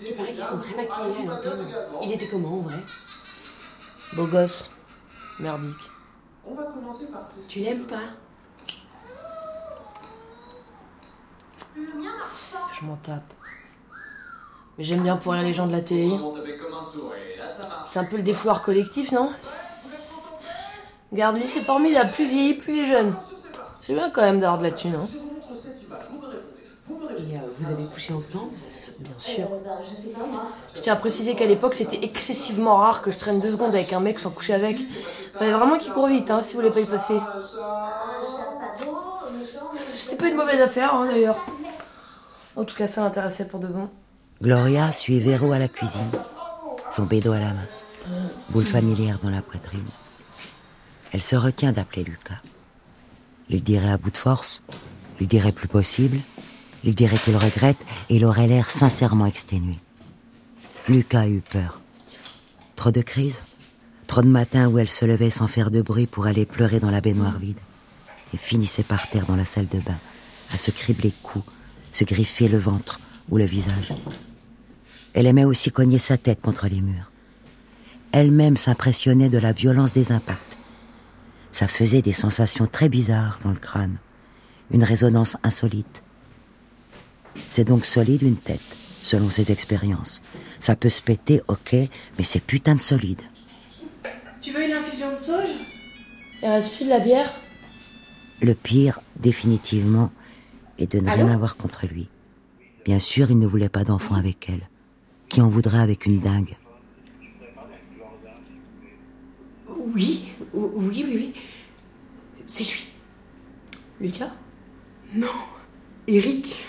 Il 0.05 0.15
paraît 0.17 0.35
qu'ils 0.35 0.43
sont 0.43 0.59
très 0.59 0.75
maquillés 0.75 1.23
à 1.23 1.31
l'antenne. 1.31 1.67
Il 2.03 2.13
était 2.13 2.27
comment, 2.27 2.59
en 2.59 2.63
vrai? 2.63 2.83
Beau 4.17 4.27
gosse. 4.27 4.73
Merdique. 5.39 5.91
Tu 7.49 7.61
l'aimes 7.61 7.85
pas? 7.85 8.11
Je 11.77 12.85
m'en 12.85 12.97
tape. 12.97 13.33
Mais 14.81 14.87
j'aime 14.87 15.03
bien 15.03 15.19
pourrir 15.19 15.43
les 15.43 15.53
gens 15.53 15.67
de 15.67 15.73
la 15.73 15.83
télé. 15.83 16.11
C'est 17.85 17.99
un 17.99 18.05
peu 18.05 18.17
le 18.17 18.23
défouloir 18.23 18.63
collectif, 18.63 19.13
non? 19.13 19.29
Garde 21.13 21.37
lui, 21.37 21.47
c'est 21.47 21.61
formidable. 21.61 22.13
Plus 22.13 22.27
vieilli, 22.27 22.55
plus 22.55 22.79
il 22.79 22.79
est 22.85 22.87
jeune. 22.87 23.15
C'est 23.79 23.93
bien 23.93 24.09
quand 24.09 24.23
même 24.23 24.41
d'avoir 24.41 24.59
de 24.59 24.63
la 24.63 24.71
thune, 24.71 24.95
hein 24.95 25.07
Et 26.89 27.37
euh, 27.37 27.41
vous 27.59 27.71
avez 27.71 27.85
couché 27.93 28.15
ensemble? 28.15 28.53
Bien 29.01 29.13
sûr. 29.19 29.49
Je 30.75 30.81
tiens 30.81 30.95
à 30.95 30.97
préciser 30.97 31.35
qu'à 31.35 31.45
l'époque, 31.45 31.75
c'était 31.75 32.03
excessivement 32.03 32.77
rare 32.77 33.03
que 33.03 33.11
je 33.11 33.19
traîne 33.19 33.39
deux 33.39 33.51
secondes 33.51 33.75
avec 33.75 33.93
un 33.93 34.01
mec 34.01 34.19
sans 34.19 34.31
coucher 34.31 34.55
avec. 34.55 34.79
Fallait 35.35 35.53
vraiment 35.53 35.77
qu'il 35.77 35.93
court 35.93 36.07
vite, 36.07 36.31
hein, 36.31 36.41
si 36.41 36.55
vous 36.55 36.61
voulez 36.61 36.73
pas 36.73 36.81
y 36.81 36.87
passer. 36.87 37.19
C'était 39.77 40.17
pas 40.17 40.29
une 40.29 40.37
mauvaise 40.37 40.63
affaire, 40.63 40.95
hein, 40.95 41.05
d'ailleurs. 41.05 41.37
En 42.57 42.65
tout 42.65 42.75
cas, 42.75 42.87
ça 42.87 43.03
l'intéressait 43.03 43.47
pour 43.47 43.61
de 43.61 43.67
bon. 43.67 43.91
Gloria 44.43 44.91
suit 44.91 45.21
Véro 45.21 45.53
à 45.53 45.59
la 45.59 45.69
cuisine. 45.69 46.01
son 46.91 47.05
bédo 47.05 47.33
à 47.33 47.39
la 47.39 47.53
main, 47.53 47.69
boule 48.49 48.65
familière 48.65 49.19
dans 49.23 49.29
la 49.29 49.43
poitrine. 49.43 49.87
Elle 51.13 51.21
se 51.21 51.37
retient 51.37 51.73
d'appeler 51.73 52.05
Lucas. 52.05 52.41
Il 53.51 53.63
dirait 53.63 53.91
à 53.91 53.99
bout 53.99 54.11
de 54.11 54.17
force, 54.17 54.63
il 55.21 55.29
dirait 55.29 55.53
plus 55.53 55.69
possible, 55.69 56.17
il 56.85 56.95
dirait 56.95 57.19
qu'il 57.19 57.37
regrette 57.37 57.77
et 58.09 58.17
il 58.17 58.25
aurait 58.25 58.47
l'air 58.47 58.71
sincèrement 58.71 59.27
exténué. 59.27 59.79
Lucas 60.89 61.21
a 61.21 61.29
eu 61.29 61.43
peur. 61.43 61.83
Trop 62.77 62.93
de 62.93 63.03
crises 63.03 63.41
Trop 64.07 64.23
de 64.23 64.29
matins 64.29 64.69
où 64.69 64.79
elle 64.79 64.89
se 64.89 65.05
levait 65.05 65.31
sans 65.31 65.49
faire 65.49 65.71
de 65.71 65.83
bruit 65.83 66.07
pour 66.07 66.25
aller 66.25 66.47
pleurer 66.47 66.81
dans 66.81 66.91
la 66.91 67.03
baignoire 67.03 67.39
vide 67.39 67.61
et 68.33 68.39
finissait 68.39 68.85
par 68.85 69.11
terre 69.11 69.27
dans 69.27 69.37
la 69.37 69.45
salle 69.45 69.69
de 69.69 69.81
bain, 69.81 69.99
à 70.55 70.57
se 70.57 70.71
cribler 70.71 71.11
le 71.11 71.23
cou, 71.29 71.45
se 71.93 72.05
griffer 72.05 72.49
le 72.49 72.59
ventre 72.59 73.01
ou 73.29 73.37
le 73.37 73.45
visage. 73.45 73.91
Elle 75.15 75.27
aimait 75.27 75.45
aussi 75.45 75.71
cogner 75.71 75.99
sa 75.99 76.17
tête 76.17 76.41
contre 76.41 76.69
les 76.69 76.81
murs. 76.81 77.11
Elle-même 78.13 78.57
s'impressionnait 78.57 79.29
de 79.29 79.39
la 79.39 79.53
violence 79.53 79.93
des 79.93 80.13
impacts. 80.13 80.59
Ça 81.53 81.69
faisait 81.69 82.03
des 82.03 82.13
sensations 82.13 82.67
très 82.67 82.89
bizarres 82.89 83.41
dans 83.43 83.51
le 83.51 83.57
crâne, 83.57 83.99
une 84.71 84.85
résonance 84.85 85.37
insolite. 85.43 86.03
C'est 87.47 87.65
donc 87.65 87.87
solide 87.87 88.23
une 88.23 88.37
tête, 88.37 88.61
selon 89.03 89.31
ses 89.31 89.51
expériences. 89.51 90.23
Ça 90.61 90.77
peut 90.77 90.89
se 90.89 91.03
péter, 91.03 91.43
ok, 91.49 91.73
mais 91.73 92.25
c'est 92.25 92.41
putain 92.43 92.75
de 92.77 92.81
solide. 92.81 93.23
Tu 94.41 94.53
veux 94.53 94.65
une 94.65 94.73
infusion 94.73 95.11
de 95.13 95.17
sauge? 95.17 95.55
Il 96.43 96.49
reste 96.49 96.75
plus 96.77 96.85
de 96.85 96.91
la 96.91 97.01
bière 97.01 97.31
Le 98.41 98.55
pire, 98.55 99.01
définitivement, 99.17 100.11
est 100.79 100.93
de 100.93 101.01
ne 101.01 101.11
rien 101.11 101.29
avoir 101.29 101.57
contre 101.57 101.87
lui. 101.87 102.09
Bien 102.85 102.99
sûr, 103.01 103.31
il 103.31 103.39
ne 103.39 103.47
voulait 103.47 103.69
pas 103.69 103.85
d'enfant 103.85 104.15
avec 104.15 104.49
elle. 104.49 104.70
Qui 105.31 105.41
en 105.41 105.49
voudrait 105.49 105.81
avec 105.81 106.05
une 106.05 106.21
dingue 106.21 106.57
Oui, 109.67 110.29
oui, 110.53 111.05
oui, 111.07 111.13
oui. 111.15 111.35
C'est 112.47 112.65
lui. 112.65 112.89
Lucas? 114.01 114.31
Non, 115.15 115.29
Eric. 116.07 116.65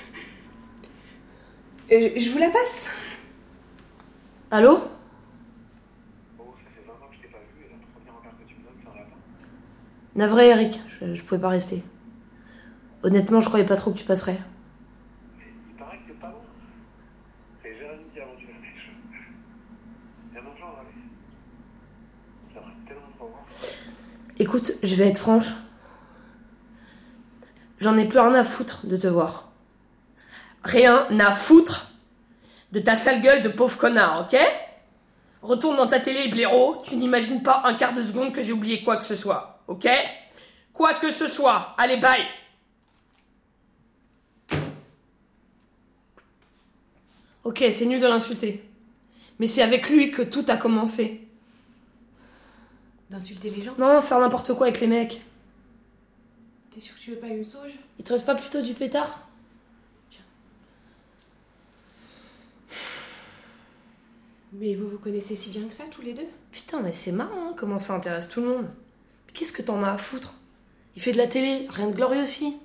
Euh, 1.91 2.12
je 2.18 2.30
vous 2.30 2.38
la 2.38 2.50
passe 2.50 2.89
Allô? 4.50 4.80
Navré, 10.15 10.50
Eric, 10.50 10.80
je, 11.00 11.15
je 11.15 11.24
pouvais 11.24 11.39
pas 11.39 11.50
rester. 11.50 11.82
Honnêtement, 13.03 13.39
je 13.39 13.48
croyais 13.48 13.65
pas 13.65 13.77
trop 13.77 13.91
que 13.91 13.98
tu 13.98 14.06
passerais. 14.06 14.39
Il 15.70 15.75
paraît 15.75 15.98
que 15.98 16.03
c'est 16.08 16.20
pas 16.20 16.30
bon. 16.30 16.39
C'est 17.63 17.77
Jérémy 17.77 18.03
qui 18.13 18.20
a 18.20 18.25
vendu 18.25 18.46
la 18.46 18.60
mèche. 18.60 18.91
Il 20.32 20.36
y 20.36 20.38
a 20.38 20.41
gens 20.41 20.75
à 20.75 20.80
aller. 20.82 20.89
J'aimerais 22.53 22.72
tellement 22.86 23.12
te 23.18 23.24
revoir. 23.24 23.46
Écoute, 24.41 24.71
je 24.81 24.95
vais 24.95 25.07
être 25.07 25.19
franche. 25.19 25.53
J'en 27.77 27.95
ai 27.95 28.05
plus 28.05 28.17
rien 28.17 28.33
à 28.33 28.43
foutre 28.43 28.88
de 28.88 28.98
te 28.98 29.05
voir. 29.05 29.51
Rien 30.63 31.05
à 31.19 31.31
foutre 31.36 31.91
de 32.71 32.79
ta 32.79 32.95
sale 32.95 33.21
gueule 33.21 33.43
de 33.43 33.50
pauvre 33.50 33.77
connard, 33.77 34.21
ok? 34.21 34.39
Retourne 35.43 35.77
dans 35.77 35.88
ta 35.88 36.00
télé, 36.00 36.27
blaireau. 36.27 36.81
Tu 36.83 36.95
n'imagines 36.95 37.43
pas 37.43 37.62
un 37.65 37.75
quart 37.75 37.93
de 37.93 38.01
seconde 38.01 38.33
que 38.33 38.41
j'ai 38.41 38.51
oublié 38.51 38.83
quoi 38.83 38.98
que 38.98 39.05
ce 39.05 39.13
soit, 39.13 39.62
ok? 39.67 39.88
Quoi 40.74 40.95
que 40.95 41.12
ce 41.12 41.27
soit. 41.27 41.75
Allez, 41.77 41.98
bye 41.98 42.25
Ok, 47.43 47.63
c'est 47.71 47.86
nul 47.86 48.00
de 48.00 48.07
l'insulter. 48.07 48.67
Mais 49.38 49.45
c'est 49.45 49.62
avec 49.62 49.88
lui 49.88 50.10
que 50.10 50.24
tout 50.24 50.45
a 50.48 50.57
commencé. 50.57 51.27
D'insulter 53.12 53.50
les 53.50 53.62
gens 53.62 53.75
Non, 53.77 54.00
faire 54.00 54.20
n'importe 54.22 54.53
quoi 54.53 54.68
avec 54.68 54.80
les 54.80 54.88
mecs. 54.88 55.22
T'es 56.74 56.80
sûr 56.80 56.96
que 56.96 57.01
tu 57.01 57.12
veux 57.12 57.18
pas 57.18 57.27
une 57.27 57.44
sauge? 57.44 57.74
Il 58.00 58.06
te 58.06 58.13
reste 58.13 58.25
pas 58.25 58.36
plutôt 58.36 58.62
du 58.62 58.74
pétard? 58.74 59.28
Mais 64.54 64.76
vous 64.76 64.88
vous 64.88 64.97
connaissez 64.97 65.36
si 65.36 65.50
bien 65.50 65.67
que 65.67 65.74
ça, 65.74 65.84
tous 65.91 66.02
les 66.02 66.13
deux? 66.13 66.28
Putain, 66.52 66.82
mais 66.82 66.93
c'est 66.93 67.12
marrant, 67.12 67.50
hein, 67.50 67.56
comment 67.58 67.78
ça 67.78 67.95
intéresse 67.95 68.30
tout 68.30 68.39
le 68.39 68.47
monde. 68.47 68.69
Mais 69.28 69.34
qu'est-ce 69.34 69.54
que 69.54 69.62
t'en 69.62 69.84
as 69.84 69.91
à 69.91 69.97
foutre? 69.97 70.36
Il 70.95 71.02
fait 71.02 71.12
de 71.12 71.17
la 71.17 71.28
télé, 71.28 71.67
rien 71.69 71.88
de 71.88 71.95
glorieux 71.95 72.21
aussi. 72.21 72.58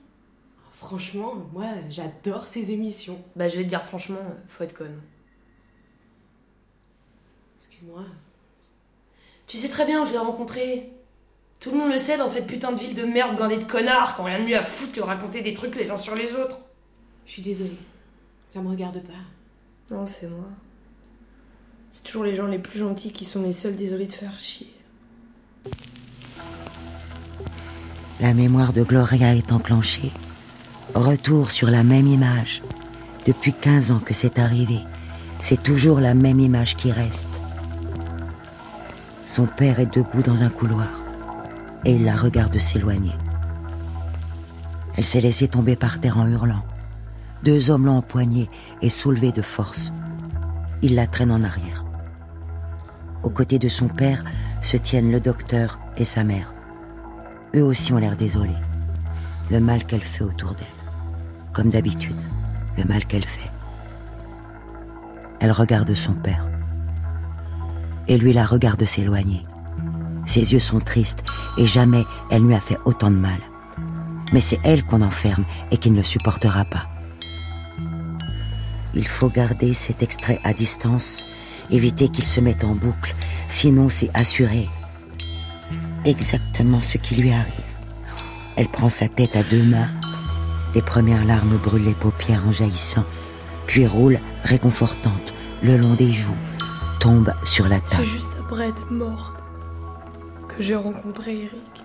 Franchement, 0.71 1.35
moi, 1.53 1.67
j'adore 1.91 2.47
ces 2.47 2.71
émissions. 2.71 3.21
Bah, 3.35 3.49
je 3.49 3.57
vais 3.57 3.65
te 3.65 3.69
dire 3.69 3.83
franchement, 3.83 4.21
euh, 4.21 4.35
faut 4.49 4.63
être 4.63 4.75
conne. 4.75 5.01
Excuse-moi. 7.59 8.05
Tu 9.47 9.57
sais 9.57 9.69
très 9.69 9.87
bien, 9.87 10.05
je 10.05 10.13
l'ai 10.13 10.19
rencontré. 10.19 10.93
Tout 11.61 11.71
le 11.71 11.79
monde 11.79 11.93
le 11.93 11.99
sait 11.99 12.19
dans 12.19 12.29
cette 12.29 12.47
putain 12.47 12.73
de 12.73 12.79
ville 12.79 12.95
de 12.95 13.05
merde 13.05 13.37
blindée 13.37 13.59
de 13.59 13.65
connards 13.65 14.15
qui 14.15 14.21
ont 14.21 14.25
rien 14.25 14.41
de 14.41 14.45
mieux 14.45 14.57
à 14.57 14.63
foutre 14.63 14.93
que 14.93 15.01
de 15.01 15.05
raconter 15.05 15.41
des 15.41 15.55
trucs 15.55 15.77
les 15.77 15.91
uns 15.91 15.97
sur 15.97 16.15
les 16.15 16.35
autres. 16.35 16.59
Je 17.25 17.33
suis 17.33 17.43
désolée. 17.43 17.79
Ça 18.47 18.61
me 18.61 18.69
regarde 18.69 19.01
pas. 19.03 19.95
Non, 19.95 20.07
c'est 20.07 20.29
moi. 20.29 20.49
C'est 21.91 22.03
toujours 22.03 22.25
les 22.25 22.35
gens 22.35 22.47
les 22.47 22.59
plus 22.59 22.81
gentils 22.81 23.13
qui 23.13 23.25
sont 23.25 23.43
les 23.43 23.53
seuls 23.53 23.77
désolés 23.77 24.07
de 24.07 24.13
faire 24.13 24.39
chier. 24.39 24.71
La 28.21 28.35
mémoire 28.35 28.73
de 28.73 28.83
Gloria 28.83 29.35
est 29.35 29.53
enclenchée. 29.53 30.11
Retour 30.95 31.51
sur 31.51 31.71
la 31.71 31.85
même 31.85 32.07
image. 32.07 32.63
Depuis 33.27 33.53
15 33.53 33.91
ans 33.91 33.99
que 33.99 34.15
c'est 34.15 34.39
arrivé, 34.39 34.79
c'est 35.41 35.63
toujours 35.63 36.01
la 36.01 36.15
même 36.15 36.41
image 36.41 36.77
qui 36.77 36.93
reste. 36.93 37.41
Son 39.27 39.47
père 39.47 39.81
est 39.81 39.93
debout 39.93 40.23
dans 40.23 40.43
un 40.43 40.49
couloir 40.49 41.03
et 41.85 41.97
il 41.97 42.05
la 42.05 42.15
regarde 42.15 42.57
s'éloigner. 42.61 43.13
Elle 44.97 45.05
s'est 45.05 45.21
laissée 45.21 45.49
tomber 45.49 45.75
par 45.75 46.01
terre 46.01 46.19
en 46.19 46.29
hurlant. 46.29 46.63
Deux 47.43 47.69
hommes 47.69 47.87
l'ont 47.87 47.99
empoignée 47.99 48.49
et 48.83 48.89
soulevée 48.89 49.33
de 49.33 49.43
force. 49.43 49.93
Ils 50.81 50.95
la 50.95 51.09
traînent 51.09 51.33
en 51.33 51.43
arrière. 51.43 51.85
Aux 53.25 53.31
côtés 53.31 53.59
de 53.59 53.69
son 53.69 53.89
père 53.89 54.25
se 54.63 54.77
tiennent 54.77 55.11
le 55.11 55.21
docteur 55.21 55.81
et 55.97 56.05
sa 56.05 56.23
mère. 56.23 56.55
Eux 57.57 57.65
aussi 57.65 57.93
ont 57.93 57.99
l'air 57.99 58.17
désolés. 58.17 58.51
Le 59.51 59.59
mal 59.59 59.85
qu'elle 59.87 60.03
fait 60.05 60.25
autour 60.25 60.55
d'elle. 60.55 60.67
Comme 61.53 61.71
d'habitude, 61.71 62.17
le 62.79 62.85
mal 62.85 63.05
qu'elle 63.05 63.27
fait. 63.27 63.51
Elle 65.41 65.53
regarde 65.53 65.95
son 65.95 66.15
père. 66.15 66.49
Et 68.09 68.19
lui 68.19 68.33
la 68.33 68.45
regarde 68.45 68.85
s'éloigner. 68.85 69.45
Ses 70.27 70.53
yeux 70.53 70.61
sont 70.61 70.81
tristes 70.81 71.25
et 71.57 71.67
jamais 71.67 72.05
elle 72.31 72.43
ne 72.43 72.49
lui 72.49 72.55
a 72.55 72.61
fait 72.61 72.79
autant 72.85 73.11
de 73.11 73.17
mal. 73.17 73.39
Mais 74.33 74.41
c'est 74.41 74.61
elle 74.65 74.85
qu'on 74.85 75.03
enferme 75.03 75.45
et 75.71 75.77
qu'il 75.77 75.93
ne 75.93 76.03
supportera 76.03 76.65
pas. 76.65 76.87
Il 78.95 79.07
faut 79.07 79.29
garder 79.29 79.75
cet 79.75 80.03
extrait 80.03 80.41
à 80.43 80.53
distance, 80.53 81.23
éviter 81.71 82.09
qu'il 82.09 82.25
se 82.25 82.41
mette 82.41 82.65
en 82.65 82.75
boucle, 82.75 83.15
sinon 83.47 83.89
c'est 83.89 84.11
assuré. 84.15 84.69
Exactement 86.05 86.81
ce 86.81 86.99
qui 86.99 87.17
lui 87.17 87.31
arrive. 87.31 87.53
Elle 88.57 88.69
prend 88.69 88.89
sa 88.89 89.09
tête 89.09 89.37
à 89.37 89.43
deux 89.43 89.63
mains, 89.63 89.89
les 90.75 90.83
premières 90.83 91.25
larmes 91.25 91.59
brûlent 91.59 91.85
les 91.85 91.95
paupières 91.95 92.47
en 92.47 92.53
jaillissant, 92.53 93.05
puis 93.67 93.87
roule 93.87 94.19
réconfortante 94.43 95.35
le 95.63 95.77
long 95.77 95.95
des 95.95 96.13
joues, 96.13 96.37
tombe 97.07 97.33
sur 97.45 97.69
la 97.69 97.81
C'est 97.81 97.97
table. 97.99 98.09
juste 98.09 98.33
après 98.41 98.69
être 98.69 98.91
morte 98.91 99.41
que 100.49 100.61
j'ai 100.61 100.75
rencontré 100.75 101.37
Eric. 101.37 101.85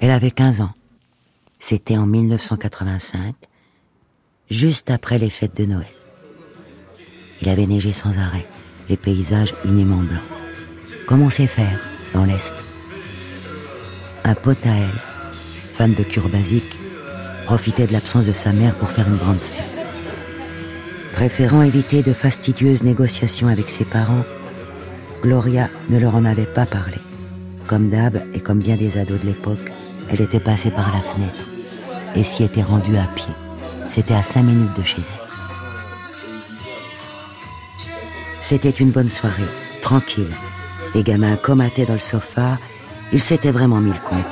Elle 0.00 0.10
avait 0.10 0.32
15 0.32 0.60
ans. 0.60 0.72
C'était 1.60 1.96
en 1.96 2.06
1985, 2.06 3.36
juste 4.50 4.90
après 4.90 5.18
les 5.18 5.30
fêtes 5.30 5.56
de 5.56 5.66
Noël. 5.66 5.86
Il 7.40 7.48
avait 7.48 7.66
neigé 7.66 7.92
sans 7.92 8.18
arrêt, 8.18 8.48
les 8.88 8.96
paysages 8.96 9.54
uniment 9.64 10.02
blancs. 10.02 10.28
Comme 11.06 11.22
on 11.22 11.30
sait 11.30 11.46
faire 11.46 11.78
dans 12.12 12.24
l'Est? 12.24 12.56
Un 14.24 14.34
pote 14.34 14.66
à 14.66 14.74
elle, 14.74 15.00
fan 15.74 15.94
de 15.94 16.02
cure 16.02 16.28
basique, 16.28 16.80
profitait 17.44 17.86
de 17.86 17.92
l'absence 17.92 18.26
de 18.26 18.32
sa 18.32 18.52
mère 18.52 18.74
pour 18.74 18.90
faire 18.90 19.06
une 19.06 19.16
grande 19.16 19.38
fête. 19.38 19.71
Préférant 21.12 21.62
éviter 21.62 22.02
de 22.02 22.12
fastidieuses 22.12 22.82
négociations 22.82 23.46
avec 23.48 23.68
ses 23.68 23.84
parents, 23.84 24.24
Gloria 25.22 25.68
ne 25.88 25.98
leur 25.98 26.16
en 26.16 26.24
avait 26.24 26.46
pas 26.46 26.66
parlé. 26.66 26.96
Comme 27.66 27.90
d'hab 27.90 28.20
et 28.34 28.40
comme 28.40 28.58
bien 28.58 28.76
des 28.76 28.98
ados 28.98 29.20
de 29.20 29.26
l'époque, 29.26 29.70
elle 30.08 30.20
était 30.20 30.40
passée 30.40 30.70
par 30.70 30.92
la 30.92 31.00
fenêtre 31.00 31.44
et 32.14 32.24
s'y 32.24 32.42
était 32.42 32.62
rendue 32.62 32.96
à 32.96 33.06
pied. 33.14 33.32
C'était 33.88 34.14
à 34.14 34.22
cinq 34.22 34.42
minutes 34.42 34.76
de 34.76 34.82
chez 34.82 35.00
elle. 35.00 35.22
C'était 38.40 38.70
une 38.70 38.90
bonne 38.90 39.08
soirée, 39.08 39.48
tranquille. 39.80 40.34
Les 40.94 41.02
gamins 41.02 41.36
comataient 41.36 41.86
dans 41.86 41.92
le 41.94 42.00
sofa, 42.00 42.58
ils 43.12 43.20
s'étaient 43.20 43.52
vraiment 43.52 43.80
mis 43.80 43.92
le 43.92 44.08
compte. 44.08 44.24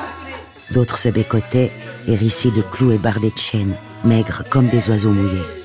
D'autres 0.73 0.99
se 0.99 1.09
bécotaient, 1.09 1.73
hérissés 2.07 2.51
de 2.51 2.63
clous 2.63 2.93
et 2.93 2.99
bardés 2.99 3.31
de 3.31 3.39
chaînes, 3.39 3.77
maigres 4.05 4.45
comme 4.51 4.69
des 4.69 4.89
oiseaux 4.89 5.13
mouillés. 5.13 5.60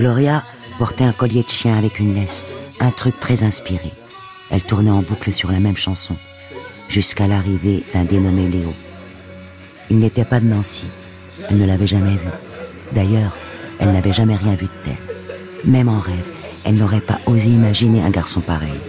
Gloria 0.00 0.44
portait 0.78 1.04
un 1.04 1.12
collier 1.12 1.42
de 1.42 1.50
chien 1.50 1.76
avec 1.76 1.98
une 1.98 2.14
laisse, 2.14 2.46
un 2.80 2.90
truc 2.90 3.20
très 3.20 3.42
inspiré. 3.42 3.92
Elle 4.50 4.62
tournait 4.62 4.90
en 4.90 5.02
boucle 5.02 5.30
sur 5.30 5.52
la 5.52 5.60
même 5.60 5.76
chanson, 5.76 6.16
jusqu'à 6.88 7.26
l'arrivée 7.26 7.84
d'un 7.92 8.04
dénommé 8.04 8.48
Léo. 8.48 8.72
Il 9.90 9.98
n'était 9.98 10.24
pas 10.24 10.40
de 10.40 10.46
Nancy. 10.46 10.86
Elle 11.50 11.58
ne 11.58 11.66
l'avait 11.66 11.86
jamais 11.86 12.12
vu. 12.12 12.30
D'ailleurs, 12.92 13.36
elle 13.78 13.92
n'avait 13.92 14.14
jamais 14.14 14.36
rien 14.36 14.54
vu 14.54 14.64
de 14.64 14.84
tel. 14.84 14.96
Même 15.66 15.90
en 15.90 15.98
rêve, 15.98 16.30
elle 16.64 16.76
n'aurait 16.76 17.02
pas 17.02 17.18
osé 17.26 17.50
imaginer 17.50 18.02
un 18.02 18.08
garçon 18.08 18.40
pareil, 18.40 18.80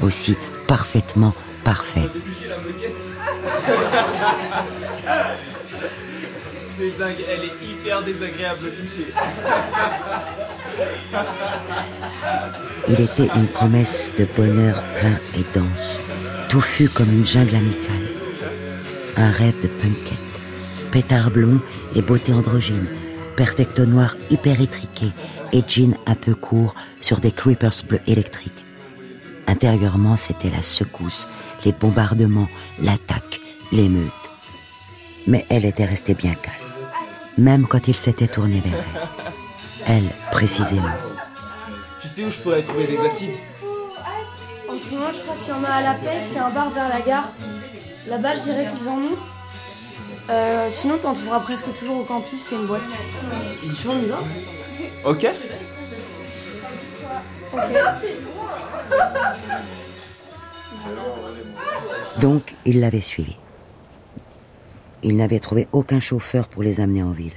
aussi 0.00 0.34
parfaitement 0.66 1.34
parfait. 1.62 2.08
C'est 6.76 6.98
dingue, 6.98 7.24
elle 7.28 7.44
est 7.44 7.70
hyper 7.70 8.02
désagréable 8.02 8.60
de 8.62 8.70
toucher. 8.70 9.12
Il 12.88 13.00
était 13.00 13.28
une 13.36 13.46
promesse 13.46 14.10
de 14.18 14.26
bonheur 14.36 14.82
plein 14.98 15.18
et 15.38 15.44
dense. 15.54 16.00
Tout 16.48 16.60
fut 16.60 16.88
comme 16.88 17.12
une 17.12 17.26
jungle 17.26 17.56
amicale. 17.56 18.08
Un 19.16 19.30
rêve 19.30 19.60
de 19.60 19.68
punkette. 19.68 20.18
Pétard 20.90 21.30
blond 21.30 21.60
et 21.94 22.02
beauté 22.02 22.32
androgyne. 22.32 22.88
Perfecto 23.36 23.86
noir 23.86 24.16
hyper 24.30 24.60
étriqué 24.60 25.06
et 25.52 25.62
jean 25.66 25.94
un 26.06 26.14
peu 26.14 26.34
court 26.34 26.74
sur 27.00 27.20
des 27.20 27.32
creepers 27.32 27.84
bleus 27.88 28.00
électriques. 28.06 28.64
Intérieurement, 29.46 30.16
c'était 30.16 30.50
la 30.50 30.62
secousse, 30.62 31.28
les 31.64 31.72
bombardements, 31.72 32.48
l'attaque, 32.80 33.40
l'émeute. 33.72 34.10
Mais 35.26 35.46
elle 35.48 35.64
était 35.64 35.84
restée 35.84 36.14
bien 36.14 36.34
calme, 36.34 36.56
même 37.36 37.66
quand 37.66 37.88
il 37.88 37.96
s'était 37.96 38.28
tourné 38.28 38.60
vers 38.60 38.74
elle. 39.86 40.04
Elle, 40.04 40.10
précisément. 40.30 40.88
Tu 42.00 42.08
sais 42.08 42.24
où 42.24 42.30
je 42.30 42.38
pourrais 42.40 42.62
trouver 42.62 42.86
des 42.86 42.98
acides? 42.98 43.34
En 44.68 44.78
ce 44.78 44.94
moment, 44.94 45.10
je 45.10 45.20
crois 45.20 45.36
qu'il 45.36 45.48
y 45.48 45.52
en 45.52 45.64
a 45.64 45.68
à 45.68 45.82
la 45.82 45.94
paix, 45.94 46.20
c'est 46.20 46.38
un 46.38 46.50
bar 46.50 46.70
vers 46.70 46.88
la 46.88 47.00
gare. 47.00 47.30
Là-bas, 48.06 48.34
je 48.34 48.40
dirais 48.40 48.68
qu'ils 48.74 48.88
en 48.88 48.98
ont. 48.98 49.18
Euh, 50.30 50.68
sinon, 50.70 50.96
t'en 50.96 51.12
trouveras 51.12 51.40
presque 51.40 51.72
toujours 51.78 51.98
au 51.98 52.04
campus, 52.04 52.40
c'est 52.40 52.54
une 52.54 52.66
boîte. 52.66 52.82
Tu 53.62 53.68
veux, 53.68 53.90
on 53.90 54.02
y 54.02 54.06
va? 54.06 54.18
Ok. 55.04 55.26
Donc, 62.20 62.54
il 62.64 62.80
l'avait 62.80 63.00
suivi. 63.00 63.36
Il 65.06 65.16
n'avait 65.18 65.38
trouvé 65.38 65.68
aucun 65.72 66.00
chauffeur 66.00 66.48
pour 66.48 66.62
les 66.62 66.80
amener 66.80 67.02
en 67.02 67.10
ville. 67.10 67.34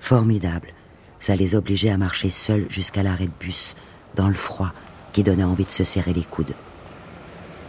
Formidable. 0.00 0.72
Ça 1.18 1.36
les 1.36 1.54
obligeait 1.54 1.90
à 1.90 1.98
marcher 1.98 2.30
seuls 2.30 2.66
jusqu'à 2.70 3.02
l'arrêt 3.02 3.26
de 3.26 3.32
bus, 3.38 3.74
dans 4.14 4.28
le 4.28 4.34
froid, 4.34 4.72
qui 5.12 5.22
donnait 5.22 5.44
envie 5.44 5.66
de 5.66 5.70
se 5.70 5.84
serrer 5.84 6.14
les 6.14 6.24
coudes. 6.24 6.54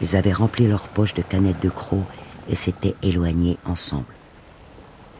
Ils 0.01 0.15
avaient 0.15 0.31
rempli 0.31 0.67
leurs 0.67 0.87
poches 0.87 1.13
de 1.13 1.21
canettes 1.21 1.61
de 1.61 1.69
crocs 1.69 2.05
et 2.47 2.55
s'étaient 2.55 2.95
éloignés 3.03 3.57
ensemble. 3.65 4.05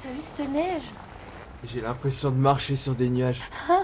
T'as 0.01 0.11
vu 0.11 0.21
cette 0.21 0.49
neige? 0.49 0.83
J'ai 1.65 1.81
l'impression 1.81 2.31
de 2.31 2.37
marcher 2.37 2.77
sur 2.77 2.95
des 2.95 3.09
nuages. 3.09 3.41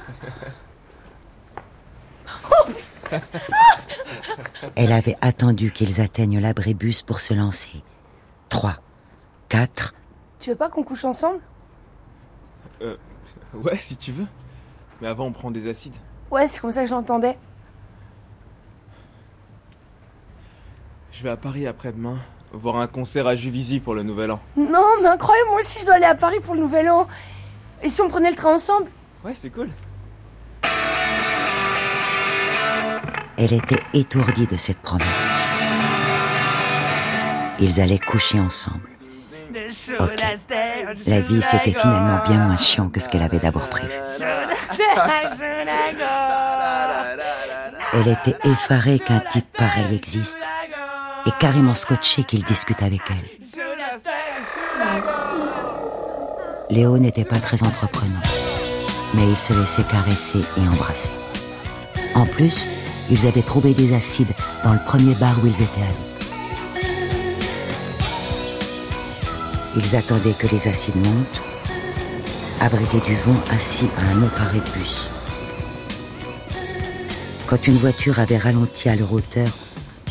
Elle 4.78 4.94
avait 4.94 5.18
attendu 5.20 5.72
qu'ils 5.72 6.00
atteignent 6.00 6.40
l'abribus 6.40 7.02
pour 7.02 7.20
se 7.20 7.34
lancer. 7.34 7.84
Trois, 8.48 8.78
quatre, 9.50 9.94
Tu 10.42 10.50
veux 10.50 10.56
pas 10.56 10.70
qu'on 10.70 10.84
couche 10.84 11.06
ensemble? 11.06 11.40
Euh, 12.82 12.98
ouais, 13.54 13.78
si 13.78 13.96
tu 13.96 14.12
veux. 14.12 14.26
Mais 15.00 15.08
avant, 15.08 15.26
on 15.28 15.32
prend 15.32 15.52
des 15.52 15.70
acides. 15.70 15.96
Ouais, 16.32 16.48
c'est 16.48 16.60
comme 16.60 16.72
ça 16.72 16.82
que 16.82 16.90
je 16.90 16.94
l'entendais. 16.94 17.38
Je 21.12 21.22
vais 21.22 21.30
à 21.30 21.38
Paris 21.38 21.68
après-demain, 21.68 22.18
voir 22.54 22.78
un 22.78 22.88
concert 22.88 23.28
à 23.28 23.36
Juvisy 23.36 23.80
pour 23.80 23.94
le 23.94 24.02
nouvel 24.02 24.32
an. 24.32 24.40
Non, 24.58 24.88
mais 25.02 25.10
incroyable, 25.10 25.50
moi 25.50 25.60
aussi 25.60 25.80
je 25.80 25.86
dois 25.86 25.96
aller 25.96 26.06
à 26.06 26.16
Paris 26.16 26.40
pour 26.42 26.56
le 26.56 26.62
nouvel 26.62 26.90
an. 26.90 27.08
Et 27.84 27.90
si 27.90 28.02
on 28.02 28.10
prenait 28.10 28.32
le 28.32 28.36
train 28.36 28.56
ensemble? 28.56 28.90
Ouais, 29.24 29.34
c'est 29.36 29.52
cool. 29.52 29.70
Elle 33.38 33.54
était 33.54 33.84
étourdie 33.94 34.48
de 34.48 34.58
cette 34.58 34.80
promesse. 34.80 35.08
Ils 37.60 37.80
allaient 37.80 38.00
coucher 38.00 38.40
ensemble. 38.40 38.91
Ok. 40.00 40.24
La 41.08 41.22
vie, 41.22 41.42
c'était 41.42 41.72
finalement 41.72 42.20
bien 42.26 42.38
moins 42.40 42.58
chiant 42.58 42.90
que 42.90 43.00
ce 43.00 43.10
qu'elle 43.10 43.22
avait 43.22 43.40
d'abord 43.40 43.70
prévu. 43.70 43.94
Elle 47.94 48.08
était 48.08 48.38
effarée 48.46 49.00
qu'un 49.00 49.20
type 49.20 49.46
pareil 49.58 49.96
existe 49.96 50.40
et 51.26 51.32
carrément 51.40 51.76
scotchée 51.76 52.24
qu'il 52.24 52.44
discute 52.44 52.82
avec 52.82 53.02
elle. 53.10 53.42
Léo 56.70 56.98
n'était 56.98 57.26
pas 57.26 57.40
très 57.40 57.62
entreprenant, 57.64 58.22
mais 59.14 59.28
il 59.30 59.38
se 59.38 59.54
laissait 59.54 59.84
caresser 59.84 60.40
et 60.58 60.68
embrasser. 60.68 61.10
En 62.16 62.26
plus, 62.26 62.66
ils 63.10 63.28
avaient 63.28 63.42
trouvé 63.42 63.74
des 63.74 63.94
acides 63.94 64.32
dans 64.64 64.74
le 64.74 64.80
premier 64.86 65.14
bar 65.16 65.36
où 65.44 65.48
ils 65.48 65.62
étaient 65.62 65.82
allés. 65.82 66.11
Ils 69.76 69.96
attendaient 69.96 70.34
que 70.34 70.48
les 70.48 70.68
acides 70.68 70.98
montent, 70.98 71.42
abrités 72.60 73.00
du 73.08 73.16
vent 73.16 73.40
assis 73.52 73.88
à 73.98 74.12
un 74.12 74.24
autre 74.24 74.42
arrêt 74.42 74.60
de 74.60 74.80
bus. 74.80 75.08
Quand 77.48 77.68
une 77.68 77.78
voiture 77.78 78.20
avait 78.20 78.38
ralenti 78.38 78.90
à 78.90 78.96
leur 78.98 79.14
hauteur, 79.14 79.48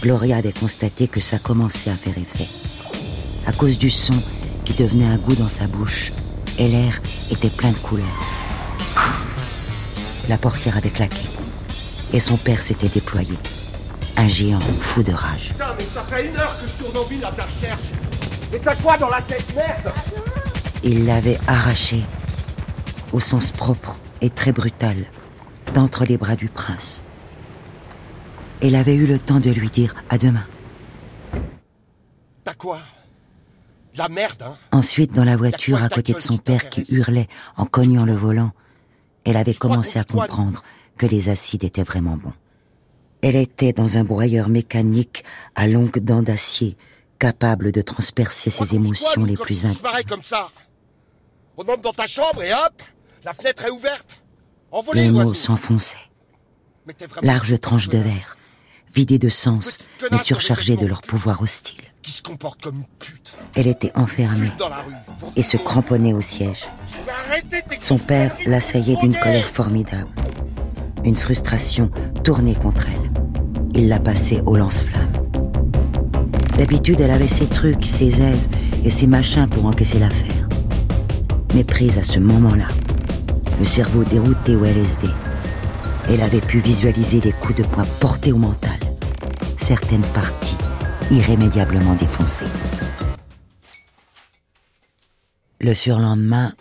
Gloria 0.02 0.38
avait 0.38 0.52
constaté 0.52 1.08
que 1.08 1.20
ça 1.20 1.38
commençait 1.38 1.90
à 1.90 1.94
faire 1.94 2.16
effet. 2.16 2.48
À 3.46 3.52
cause 3.52 3.78
du 3.78 3.90
son 3.90 4.14
qui 4.64 4.72
devenait 4.72 5.06
un 5.06 5.16
goût 5.16 5.34
dans 5.34 5.48
sa 5.48 5.66
bouche, 5.66 6.12
et 6.58 6.68
l'air 6.68 7.00
était 7.30 7.50
plein 7.50 7.70
de 7.70 7.76
couleurs. 7.76 8.06
La 10.30 10.38
portière 10.38 10.78
avait 10.78 10.90
claqué, 10.90 11.20
et 12.14 12.20
son 12.20 12.38
père 12.38 12.62
s'était 12.62 12.88
déployé. 12.88 13.36
Un 14.16 14.28
géant 14.28 14.60
fou 14.60 15.02
de 15.02 15.12
rage. 15.12 15.48
Putain, 15.50 15.74
mais 15.78 15.84
ça 15.84 16.02
fait 16.02 16.28
une 16.28 16.36
heure 16.36 16.56
que 16.60 16.66
je 16.66 16.84
tourne 16.84 16.96
en 16.96 17.08
ville 17.08 17.24
à 17.24 17.32
ta 17.32 17.44
recherche. 17.44 17.99
Mais 18.52 18.58
t'as 18.58 18.74
quoi 18.76 18.96
dans 18.98 19.08
la 19.08 19.22
tête, 19.22 19.54
merde 19.54 19.92
Il 20.82 21.06
l'avait 21.06 21.38
arraché, 21.46 22.02
au 23.12 23.20
sens 23.20 23.52
propre 23.52 24.00
et 24.20 24.30
très 24.30 24.52
brutal, 24.52 25.06
d'entre 25.74 26.04
les 26.04 26.18
bras 26.18 26.36
du 26.36 26.48
prince. 26.48 27.02
Elle 28.60 28.74
avait 28.74 28.96
eu 28.96 29.06
le 29.06 29.18
temps 29.18 29.40
de 29.40 29.50
lui 29.50 29.70
dire 29.70 29.94
à 30.10 30.18
demain. 30.18 30.46
T'as 32.44 32.54
quoi? 32.54 32.80
La 33.96 34.08
merde, 34.08 34.42
hein? 34.42 34.56
Ensuite, 34.72 35.12
dans 35.12 35.24
la 35.24 35.36
voiture, 35.36 35.82
à 35.82 35.88
côté 35.88 36.12
de 36.12 36.20
son 36.20 36.38
père 36.38 36.68
qui 36.68 36.84
hurlait 36.90 37.28
en 37.56 37.66
cognant 37.66 38.04
le 38.04 38.14
volant, 38.14 38.52
elle 39.24 39.36
avait 39.36 39.54
commencé 39.54 39.98
à 39.98 40.04
comprendre 40.04 40.62
que 40.96 41.06
les 41.06 41.28
acides 41.28 41.64
étaient 41.64 41.82
vraiment 41.82 42.16
bons. 42.16 42.32
Elle 43.22 43.36
était 43.36 43.72
dans 43.72 43.96
un 43.96 44.04
broyeur 44.04 44.48
mécanique 44.48 45.24
à 45.54 45.66
longues 45.66 45.98
dents 45.98 46.22
d'acier, 46.22 46.76
capable 47.20 47.70
de 47.70 47.82
transpercer 47.82 48.50
ses 48.50 48.74
émotions 48.74 49.24
les 49.24 49.36
plus 49.36 49.66
intimes. 49.66 49.82
pareil 49.82 50.04
comme 50.04 50.24
ça. 50.24 50.48
On 51.56 51.62
entre 51.62 51.82
dans 51.82 51.92
ta 51.92 52.06
chambre 52.06 52.42
et 52.42 52.52
hop, 52.52 52.82
la 53.22 53.32
fenêtre 53.34 53.64
est 53.66 53.70
ouverte. 53.70 54.20
Les 54.94 55.10
mots 55.10 55.34
s'enfonçaient. 55.34 56.08
Larges 57.22 57.60
tranches 57.60 57.88
de 57.88 57.98
verre, 57.98 58.36
vidées 58.92 59.18
de 59.18 59.28
sens, 59.28 59.78
mais 60.10 60.18
avec 60.18 60.78
de 60.78 60.86
leur 60.86 61.02
pouvoir 61.02 61.42
hostile. 61.42 61.82
Qui 62.02 62.12
se 62.12 62.22
comporte 62.22 62.62
comme 62.62 62.76
une 62.76 62.86
pute. 62.98 63.34
Elle 63.54 63.66
était 63.66 63.92
enfermée 63.94 64.50
et 65.36 65.42
se 65.42 65.58
cramponnait 65.58 66.14
au 66.14 66.22
siège. 66.22 66.66
Son 67.82 67.98
père 67.98 68.34
l'assaillait 68.46 68.96
d'une 68.96 69.14
colère 69.14 69.48
formidable. 69.48 70.10
Une 71.04 71.16
frustration 71.16 71.90
tournée 72.24 72.54
contre 72.54 72.86
elle. 72.88 73.12
Il 73.74 73.88
la 73.88 74.00
passait 74.00 74.40
au 74.46 74.56
lance-flamme. 74.56 75.09
D'habitude, 76.60 77.00
elle 77.00 77.10
avait 77.10 77.26
ses 77.26 77.46
trucs, 77.46 77.86
ses 77.86 78.20
aises 78.20 78.50
et 78.84 78.90
ses 78.90 79.06
machins 79.06 79.48
pour 79.48 79.64
encaisser 79.64 79.98
l'affaire. 79.98 80.46
Mais 81.54 81.64
prise 81.64 81.96
à 81.96 82.02
ce 82.02 82.18
moment-là, 82.18 82.68
le 83.58 83.64
cerveau 83.64 84.04
dérouté 84.04 84.56
au 84.56 84.66
LSD, 84.66 85.08
elle 86.10 86.20
avait 86.20 86.42
pu 86.42 86.58
visualiser 86.58 87.22
les 87.22 87.32
coups 87.32 87.60
de 87.60 87.66
poing 87.66 87.86
portés 87.98 88.32
au 88.32 88.36
mental, 88.36 88.78
certaines 89.56 90.04
parties 90.12 90.58
irrémédiablement 91.10 91.94
défoncées. 91.94 92.44
Le 95.60 95.72
surlendemain, 95.72 96.52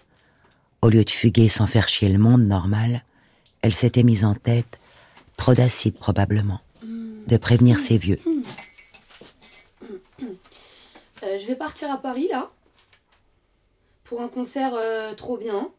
au 0.82 0.88
lieu 0.88 1.04
de 1.04 1.10
fuguer 1.10 1.50
sans 1.50 1.68
faire 1.68 1.90
chier 1.90 2.08
le 2.08 2.20
monde 2.20 2.44
normal, 2.44 3.04
elle 3.62 3.74
s'était 3.74 4.04
mise 4.04 4.24
en 4.24 4.34
tête, 4.34 4.80
trop 5.36 5.54
d'acide 5.54 5.96
probablement, 5.96 6.62
de 7.28 7.36
prévenir 7.36 7.82
ses 7.82 7.98
vieux. 7.98 8.20
Euh, 11.24 11.38
je 11.38 11.46
vais 11.48 11.56
partir 11.56 11.92
à 11.92 11.98
Paris 11.98 12.28
là. 12.30 12.50
Pour 14.04 14.22
un 14.22 14.28
concert 14.28 14.74
euh, 14.76 15.14
trop 15.14 15.38
bien. 15.38 15.70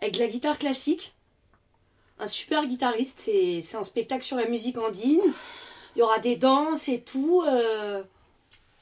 Avec 0.00 0.14
de 0.14 0.20
la 0.20 0.26
guitare 0.28 0.58
classique. 0.58 1.14
un 2.18 2.26
super 2.26 2.66
guitariste. 2.66 3.18
C'est 3.20 3.60
c'est 3.60 3.76
un 3.76 3.82
spectacle 3.82 4.22
sur 4.24 4.36
la 4.36 4.46
musique 4.46 4.78
andine. 4.78 5.20
Il 5.94 5.98
y 5.98 6.02
aura 6.02 6.18
des 6.18 6.36
danses 6.36 6.88
et 6.88 7.00
tout. 7.02 7.42
euh, 7.46 8.02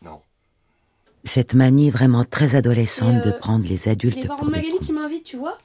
Non. 0.03 0.21
Cette 1.25 1.55
manie 1.55 1.91
vraiment 1.91 2.25
très 2.25 2.55
adolescente 2.55 3.27
euh, 3.27 3.31
de 3.33 3.37
prendre 3.37 3.67
les 3.67 3.77
C'est 3.77 3.91
adultes 3.91 4.17
les 4.17 4.27
parents 4.27 4.39
pour 4.39 4.47
des 4.47 4.53
Magali 4.53 4.79
qui 4.79 4.93
m'invitent, 4.93 5.25
tu 5.25 5.37
vois. 5.37 5.59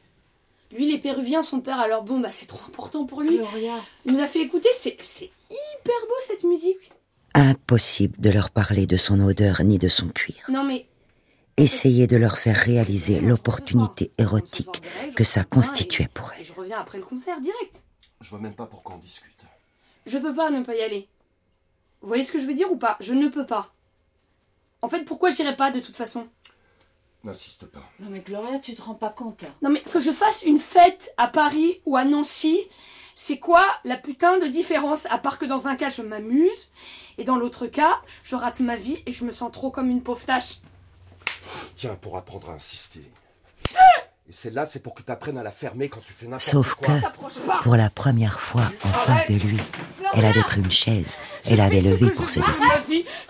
Lui, 0.71 0.91
les 0.91 0.97
Péruviens, 0.97 1.41
son 1.41 1.62
père, 1.62 1.80
alors 1.80 2.04
bon, 2.04 2.19
bah 2.19 2.30
c'est 2.32 2.47
trop 2.47 2.60
important 2.67 3.06
pour 3.06 3.21
lui. 3.21 3.38
Gloria. 3.38 3.75
Il 4.06 4.13
nous 4.13 4.19
a 4.19 4.28
fait 4.28 4.41
écouter, 4.41 4.67
c'est 4.78 4.97
c'est 5.04 5.30
hyper 5.49 5.95
beau 6.08 6.15
cette 6.28 6.43
musique. 6.43 6.91
Impossible 7.36 8.19
de 8.19 8.30
leur 8.30 8.50
parler 8.50 8.88
de 8.88 8.98
son 8.98 9.19
odeur 9.19 9.62
ni 9.63 9.78
de 9.78 9.89
son 9.89 10.08
cuir. 10.08 10.36
Non 10.50 10.63
mais 10.63 10.88
Essayer 11.58 12.06
de 12.08 12.17
leur 12.17 12.38
faire 12.38 12.56
réaliser 12.58 13.21
l'opportunité 13.21 14.12
érotique 14.17 14.82
que 15.15 15.24
ça 15.24 15.43
constituait 15.45 16.10
pour 16.13 16.32
Et 16.34 16.38
elle. 16.39 16.45
je 16.45 16.54
reviens 16.54 16.78
après 16.80 16.98
le 16.98 17.06
concert, 17.06 17.39
direct. 17.39 17.84
Je 18.21 18.30
vois 18.30 18.39
même 18.39 18.56
pas 18.56 18.65
pourquoi 18.65 18.95
on 18.95 18.98
discute. 19.00 19.45
Je 20.06 20.17
peux 20.17 20.34
pas 20.36 20.50
ne 20.50 20.63
pas 20.63 20.76
y 20.76 20.82
aller. 20.82 21.08
Vous 22.02 22.08
voyez 22.10 22.24
ce 22.24 22.32
que 22.34 22.39
je 22.39 22.45
veux 22.45 22.54
dire 22.54 22.71
ou 22.71 22.78
pas? 22.78 22.98
Je 23.00 23.13
ne 23.13 23.28
peux 23.30 23.45
pas. 23.45 23.74
En 24.82 24.89
fait, 24.89 25.04
pourquoi 25.06 25.30
j'irai 25.30 25.56
pas 25.56 25.71
de 25.71 25.80
toute 25.80 25.95
façon? 25.95 26.28
N'insiste 27.24 27.65
pas. 27.65 27.84
Non 28.00 28.10
mais 28.12 28.19
Gloria, 28.19 28.60
tu 28.60 28.76
te 28.76 28.82
rends 28.82 28.93
pas 28.93 29.10
compte. 29.10 29.43
hein. 29.43 29.54
Non 29.62 29.69
mais 29.69 29.82
que 29.82 30.00
je 30.00 30.12
fasse 30.12 30.43
une 30.43 30.60
fête 30.60 31.12
à 31.17 31.28
Paris 31.28 31.82
ou 31.86 31.95
à 31.98 32.04
Nancy, 32.04 32.60
c'est 33.15 33.38
quoi 33.39 33.65
la 33.86 33.95
putain 33.95 34.38
de 34.39 34.47
différence 34.47 35.08
À 35.10 35.17
part 35.17 35.39
que 35.39 35.45
dans 35.45 35.67
un 35.67 35.75
cas 35.75 35.89
je 35.89 36.01
m'amuse 36.01 36.69
et 37.17 37.23
dans 37.23 37.38
l'autre 37.38 37.65
cas 37.65 38.01
je 38.23 38.36
rate 38.36 38.60
ma 38.60 38.75
vie 38.75 39.01
et 39.06 39.12
je 39.12 39.23
me 39.23 39.32
sens 39.32 39.51
trop 39.51 39.71
comme 39.71 39.89
une 39.89 40.04
pauvre 40.04 40.23
tâche. 40.25 40.60
Tiens, 41.75 41.97
pour 41.99 42.17
apprendre 42.17 42.49
à 42.49 42.54
insister. 42.54 43.04
Et 44.28 44.32
celle-là, 44.32 44.65
c'est 44.65 44.82
pour 44.82 44.95
que 44.95 45.04
tu 45.04 45.12
apprennes 45.12 45.38
à 45.38 45.43
la 45.43 45.51
fermer 45.51 45.88
quand 45.88 45.99
tu 46.04 46.12
fais 46.12 46.25
n'importe 46.25 46.41
Sauf 46.41 46.73
quoi. 46.73 46.95
que, 46.99 47.63
pour 47.63 47.75
la 47.75 47.91
première 47.91 48.39
fois 48.39 48.63
en 48.84 48.88
face 48.91 49.25
de 49.28 49.36
lui, 49.36 49.60
elle 50.13 50.25
avait 50.25 50.41
pris 50.41 50.62
une 50.62 50.71
chaise 50.71 51.19
et 51.45 51.56
l'avait 51.56 51.80
levée 51.82 52.10
pour 52.10 52.28
se 52.28 52.39
défendre. 52.39 52.82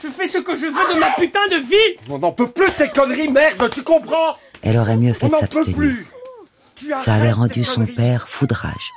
je 0.02 0.08
fais 0.10 0.26
ce 0.26 0.38
que 0.38 0.56
je 0.56 0.68
veux 0.68 0.94
de 0.96 1.00
ma 1.00 1.12
putain 1.12 1.46
de 1.48 1.58
vie. 1.58 2.00
On 2.10 2.20
n'en 2.20 2.32
peut 2.32 2.50
plus 2.50 2.72
tes 2.72 2.90
conneries, 2.90 3.28
merde, 3.28 3.70
tu 3.72 3.84
comprends? 3.84 4.38
Elle 4.62 4.78
aurait 4.78 4.96
mieux 4.96 5.14
fait 5.14 5.28
de 5.28 5.36
s'abstenir. 5.36 5.76
Ça 7.02 7.16
avait 7.16 7.32
rendu 7.32 7.66
son 7.66 7.86
père 7.86 8.30
foudrage. 8.30 8.92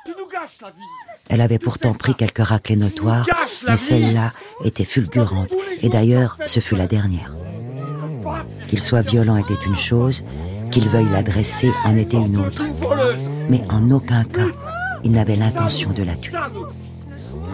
Elle 1.28 1.40
avait 1.40 1.58
pourtant 1.58 1.94
pris 1.94 2.14
quelques 2.14 2.44
raclées 2.46 2.76
notoires, 2.76 3.26
mais 3.66 3.76
celle-là 3.76 4.32
était 4.64 4.84
fulgurante, 4.84 5.50
et 5.82 5.88
d'ailleurs, 5.88 6.36
ce 6.46 6.60
fut 6.60 6.76
la 6.76 6.86
dernière. 6.86 7.34
Qu'il 8.68 8.80
soit 8.80 9.02
violent 9.02 9.36
était 9.36 9.58
une 9.66 9.76
chose, 9.76 10.24
qu'il 10.70 10.88
veuille 10.88 11.08
l'adresser 11.10 11.70
en 11.84 11.96
était 11.96 12.18
une 12.18 12.36
autre. 12.36 12.64
Mais 13.48 13.62
en 13.70 13.90
aucun 13.90 14.24
cas, 14.24 14.48
il 15.04 15.12
n'avait 15.12 15.36
l'intention 15.36 15.90
de 15.90 16.02
la 16.02 16.14
tuer. 16.14 16.38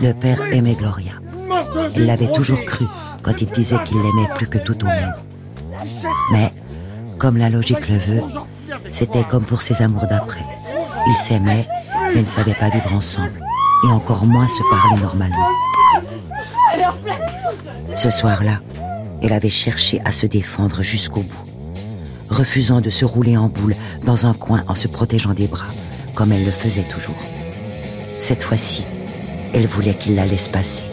Le 0.02 0.12
père 0.12 0.42
aimait 0.52 0.74
Gloria. 0.74 1.12
Elle 1.94 2.06
l'avait 2.06 2.32
toujours 2.32 2.64
cru 2.64 2.86
quand 3.22 3.40
il 3.40 3.50
disait 3.50 3.82
qu'il 3.84 3.98
l'aimait 3.98 4.28
plus 4.34 4.48
que 4.48 4.58
tout 4.58 4.82
au 4.84 4.88
monde. 4.88 5.14
Mais, 6.32 6.52
comme 7.18 7.36
la 7.36 7.50
logique 7.50 7.88
le 7.88 7.98
veut, 7.98 8.22
c'était 8.90 9.24
comme 9.24 9.44
pour 9.44 9.62
ses 9.62 9.82
amours 9.82 10.06
d'après. 10.06 10.44
Ils 11.06 11.16
s'aimaient, 11.16 11.66
mais 12.14 12.22
ne 12.22 12.26
savaient 12.26 12.54
pas 12.54 12.70
vivre 12.70 12.92
ensemble, 12.92 13.42
et 13.84 13.88
encore 13.88 14.24
moins 14.24 14.48
se 14.48 14.62
parler 14.70 15.00
normalement. 15.02 15.48
Ce 17.96 18.10
soir-là, 18.10 18.60
elle 19.22 19.32
avait 19.32 19.50
cherché 19.50 20.00
à 20.04 20.12
se 20.12 20.26
défendre 20.26 20.82
jusqu'au 20.82 21.22
bout, 21.22 21.44
refusant 22.28 22.80
de 22.80 22.90
se 22.90 23.04
rouler 23.04 23.36
en 23.36 23.48
boule 23.48 23.74
dans 24.04 24.26
un 24.26 24.34
coin 24.34 24.64
en 24.68 24.74
se 24.74 24.88
protégeant 24.88 25.34
des 25.34 25.48
bras, 25.48 25.72
comme 26.14 26.32
elle 26.32 26.44
le 26.44 26.50
faisait 26.50 26.84
toujours. 26.84 27.22
Cette 28.20 28.42
fois-ci, 28.42 28.84
elle 29.52 29.66
voulait 29.66 29.94
qu'il 29.94 30.14
la 30.14 30.26
laisse 30.26 30.48
passer. 30.48 30.84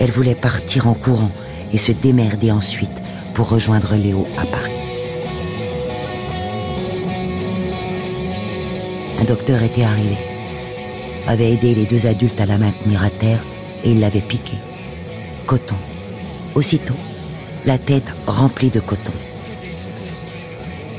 Elle 0.00 0.10
voulait 0.10 0.34
partir 0.34 0.86
en 0.86 0.94
courant 0.94 1.30
et 1.72 1.78
se 1.78 1.92
démerder 1.92 2.50
ensuite 2.50 3.02
pour 3.34 3.48
rejoindre 3.48 3.94
Léo 3.94 4.26
à 4.38 4.46
Paris. 4.46 4.72
Un 9.20 9.24
docteur 9.24 9.62
était 9.62 9.84
arrivé, 9.84 10.16
avait 11.26 11.52
aidé 11.52 11.74
les 11.74 11.86
deux 11.86 12.06
adultes 12.06 12.40
à 12.40 12.46
la 12.46 12.58
maintenir 12.58 13.02
à 13.02 13.10
terre 13.10 13.44
et 13.84 13.90
il 13.90 14.00
l'avait 14.00 14.20
piqué. 14.20 14.56
Coton. 15.46 15.76
Aussitôt, 16.54 16.96
la 17.64 17.78
tête 17.78 18.12
remplie 18.26 18.70
de 18.70 18.80
coton. 18.80 19.12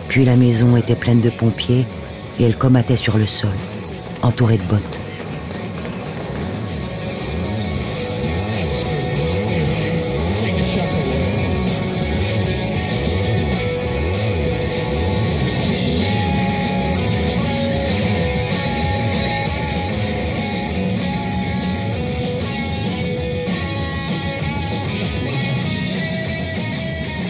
Puis 0.07 0.25
la 0.25 0.35
maison 0.35 0.75
était 0.77 0.95
pleine 0.95 1.21
de 1.21 1.29
pompiers 1.29 1.85
et 2.39 2.43
elle 2.43 2.57
comatait 2.57 2.97
sur 2.97 3.17
le 3.17 3.27
sol, 3.27 3.53
entourée 4.21 4.57
de 4.57 4.63
bottes. 4.63 5.02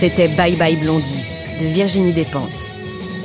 C'était 0.03 0.27
Bye 0.27 0.57
Bye 0.57 0.75
Blondie 0.75 1.23
de 1.61 1.65
Virginie 1.65 2.11
Despentes. 2.11 2.49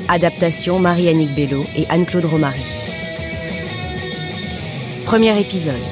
Adaptation 0.06 0.78
Marie-Annick 0.78 1.34
Bello 1.34 1.64
et 1.76 1.86
Anne-Claude 1.88 2.26
Romary. 2.26 2.62
Premier 5.04 5.36
épisode. 5.40 5.82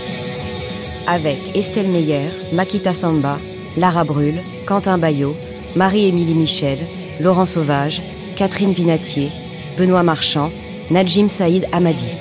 Avec 1.08 1.38
Estelle 1.56 1.88
Meyer, 1.88 2.28
Makita 2.52 2.92
Samba, 2.92 3.40
Lara 3.76 4.04
Brûle, 4.04 4.38
Quentin 4.64 4.96
Bayot, 4.96 5.34
Marie-Émilie 5.74 6.34
Michel, 6.34 6.78
Laurent 7.18 7.46
Sauvage, 7.46 8.00
Catherine 8.36 8.70
Vinatier, 8.70 9.32
Benoît 9.76 10.04
Marchand, 10.04 10.52
Najim 10.92 11.28
Saïd 11.28 11.66
Hamadi. 11.72 12.12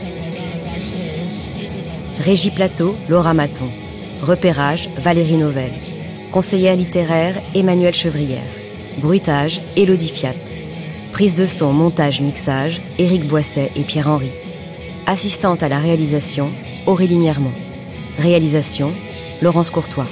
Régie 2.20 2.50
Plateau, 2.50 2.96
Laura 3.10 3.36
Maton. 3.36 3.70
Repérage, 4.24 4.90
Valérie 4.98 5.38
Novelle. 5.38 5.85
Conseillère 6.36 6.76
littéraire, 6.76 7.42
Emmanuel 7.54 7.94
Chevrière. 7.94 8.44
Bruitage, 8.98 9.62
Élodie 9.78 10.10
Fiat. 10.10 10.36
Prise 11.14 11.34
de 11.36 11.46
son, 11.46 11.72
montage, 11.72 12.20
mixage, 12.20 12.82
Éric 13.00 13.26
Boisset 13.26 13.72
et 13.78 13.84
Pierre-Henri. 13.84 14.32
Assistante 15.06 15.64
à 15.64 15.70
la 15.70 15.80
réalisation, 15.80 16.52
Aurélie 16.88 17.16
Miermont. 17.16 17.54
Réalisation, 18.20 18.92
Laurence 19.42 19.70
Courtois. 19.70 20.08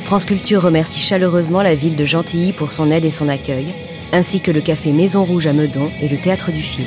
France 0.00 0.24
Culture 0.24 0.62
remercie 0.62 1.02
chaleureusement 1.02 1.60
la 1.60 1.74
ville 1.74 1.96
de 1.96 2.04
Gentilly 2.06 2.54
pour 2.54 2.72
son 2.72 2.90
aide 2.90 3.04
et 3.04 3.10
son 3.10 3.28
accueil, 3.28 3.66
ainsi 4.14 4.40
que 4.40 4.52
le 4.52 4.62
café 4.62 4.90
Maison 4.92 5.22
Rouge 5.22 5.46
à 5.46 5.52
Meudon 5.52 5.90
et 6.00 6.08
le 6.08 6.16
Théâtre 6.16 6.50
du 6.50 6.62
Fil. 6.62 6.86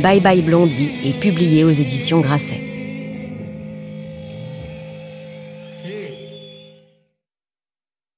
Bye 0.00 0.20
Bye 0.20 0.40
Blondie 0.40 0.92
est 1.04 1.20
publié 1.20 1.62
aux 1.62 1.70
éditions 1.70 2.20
Grasset. 2.20 2.69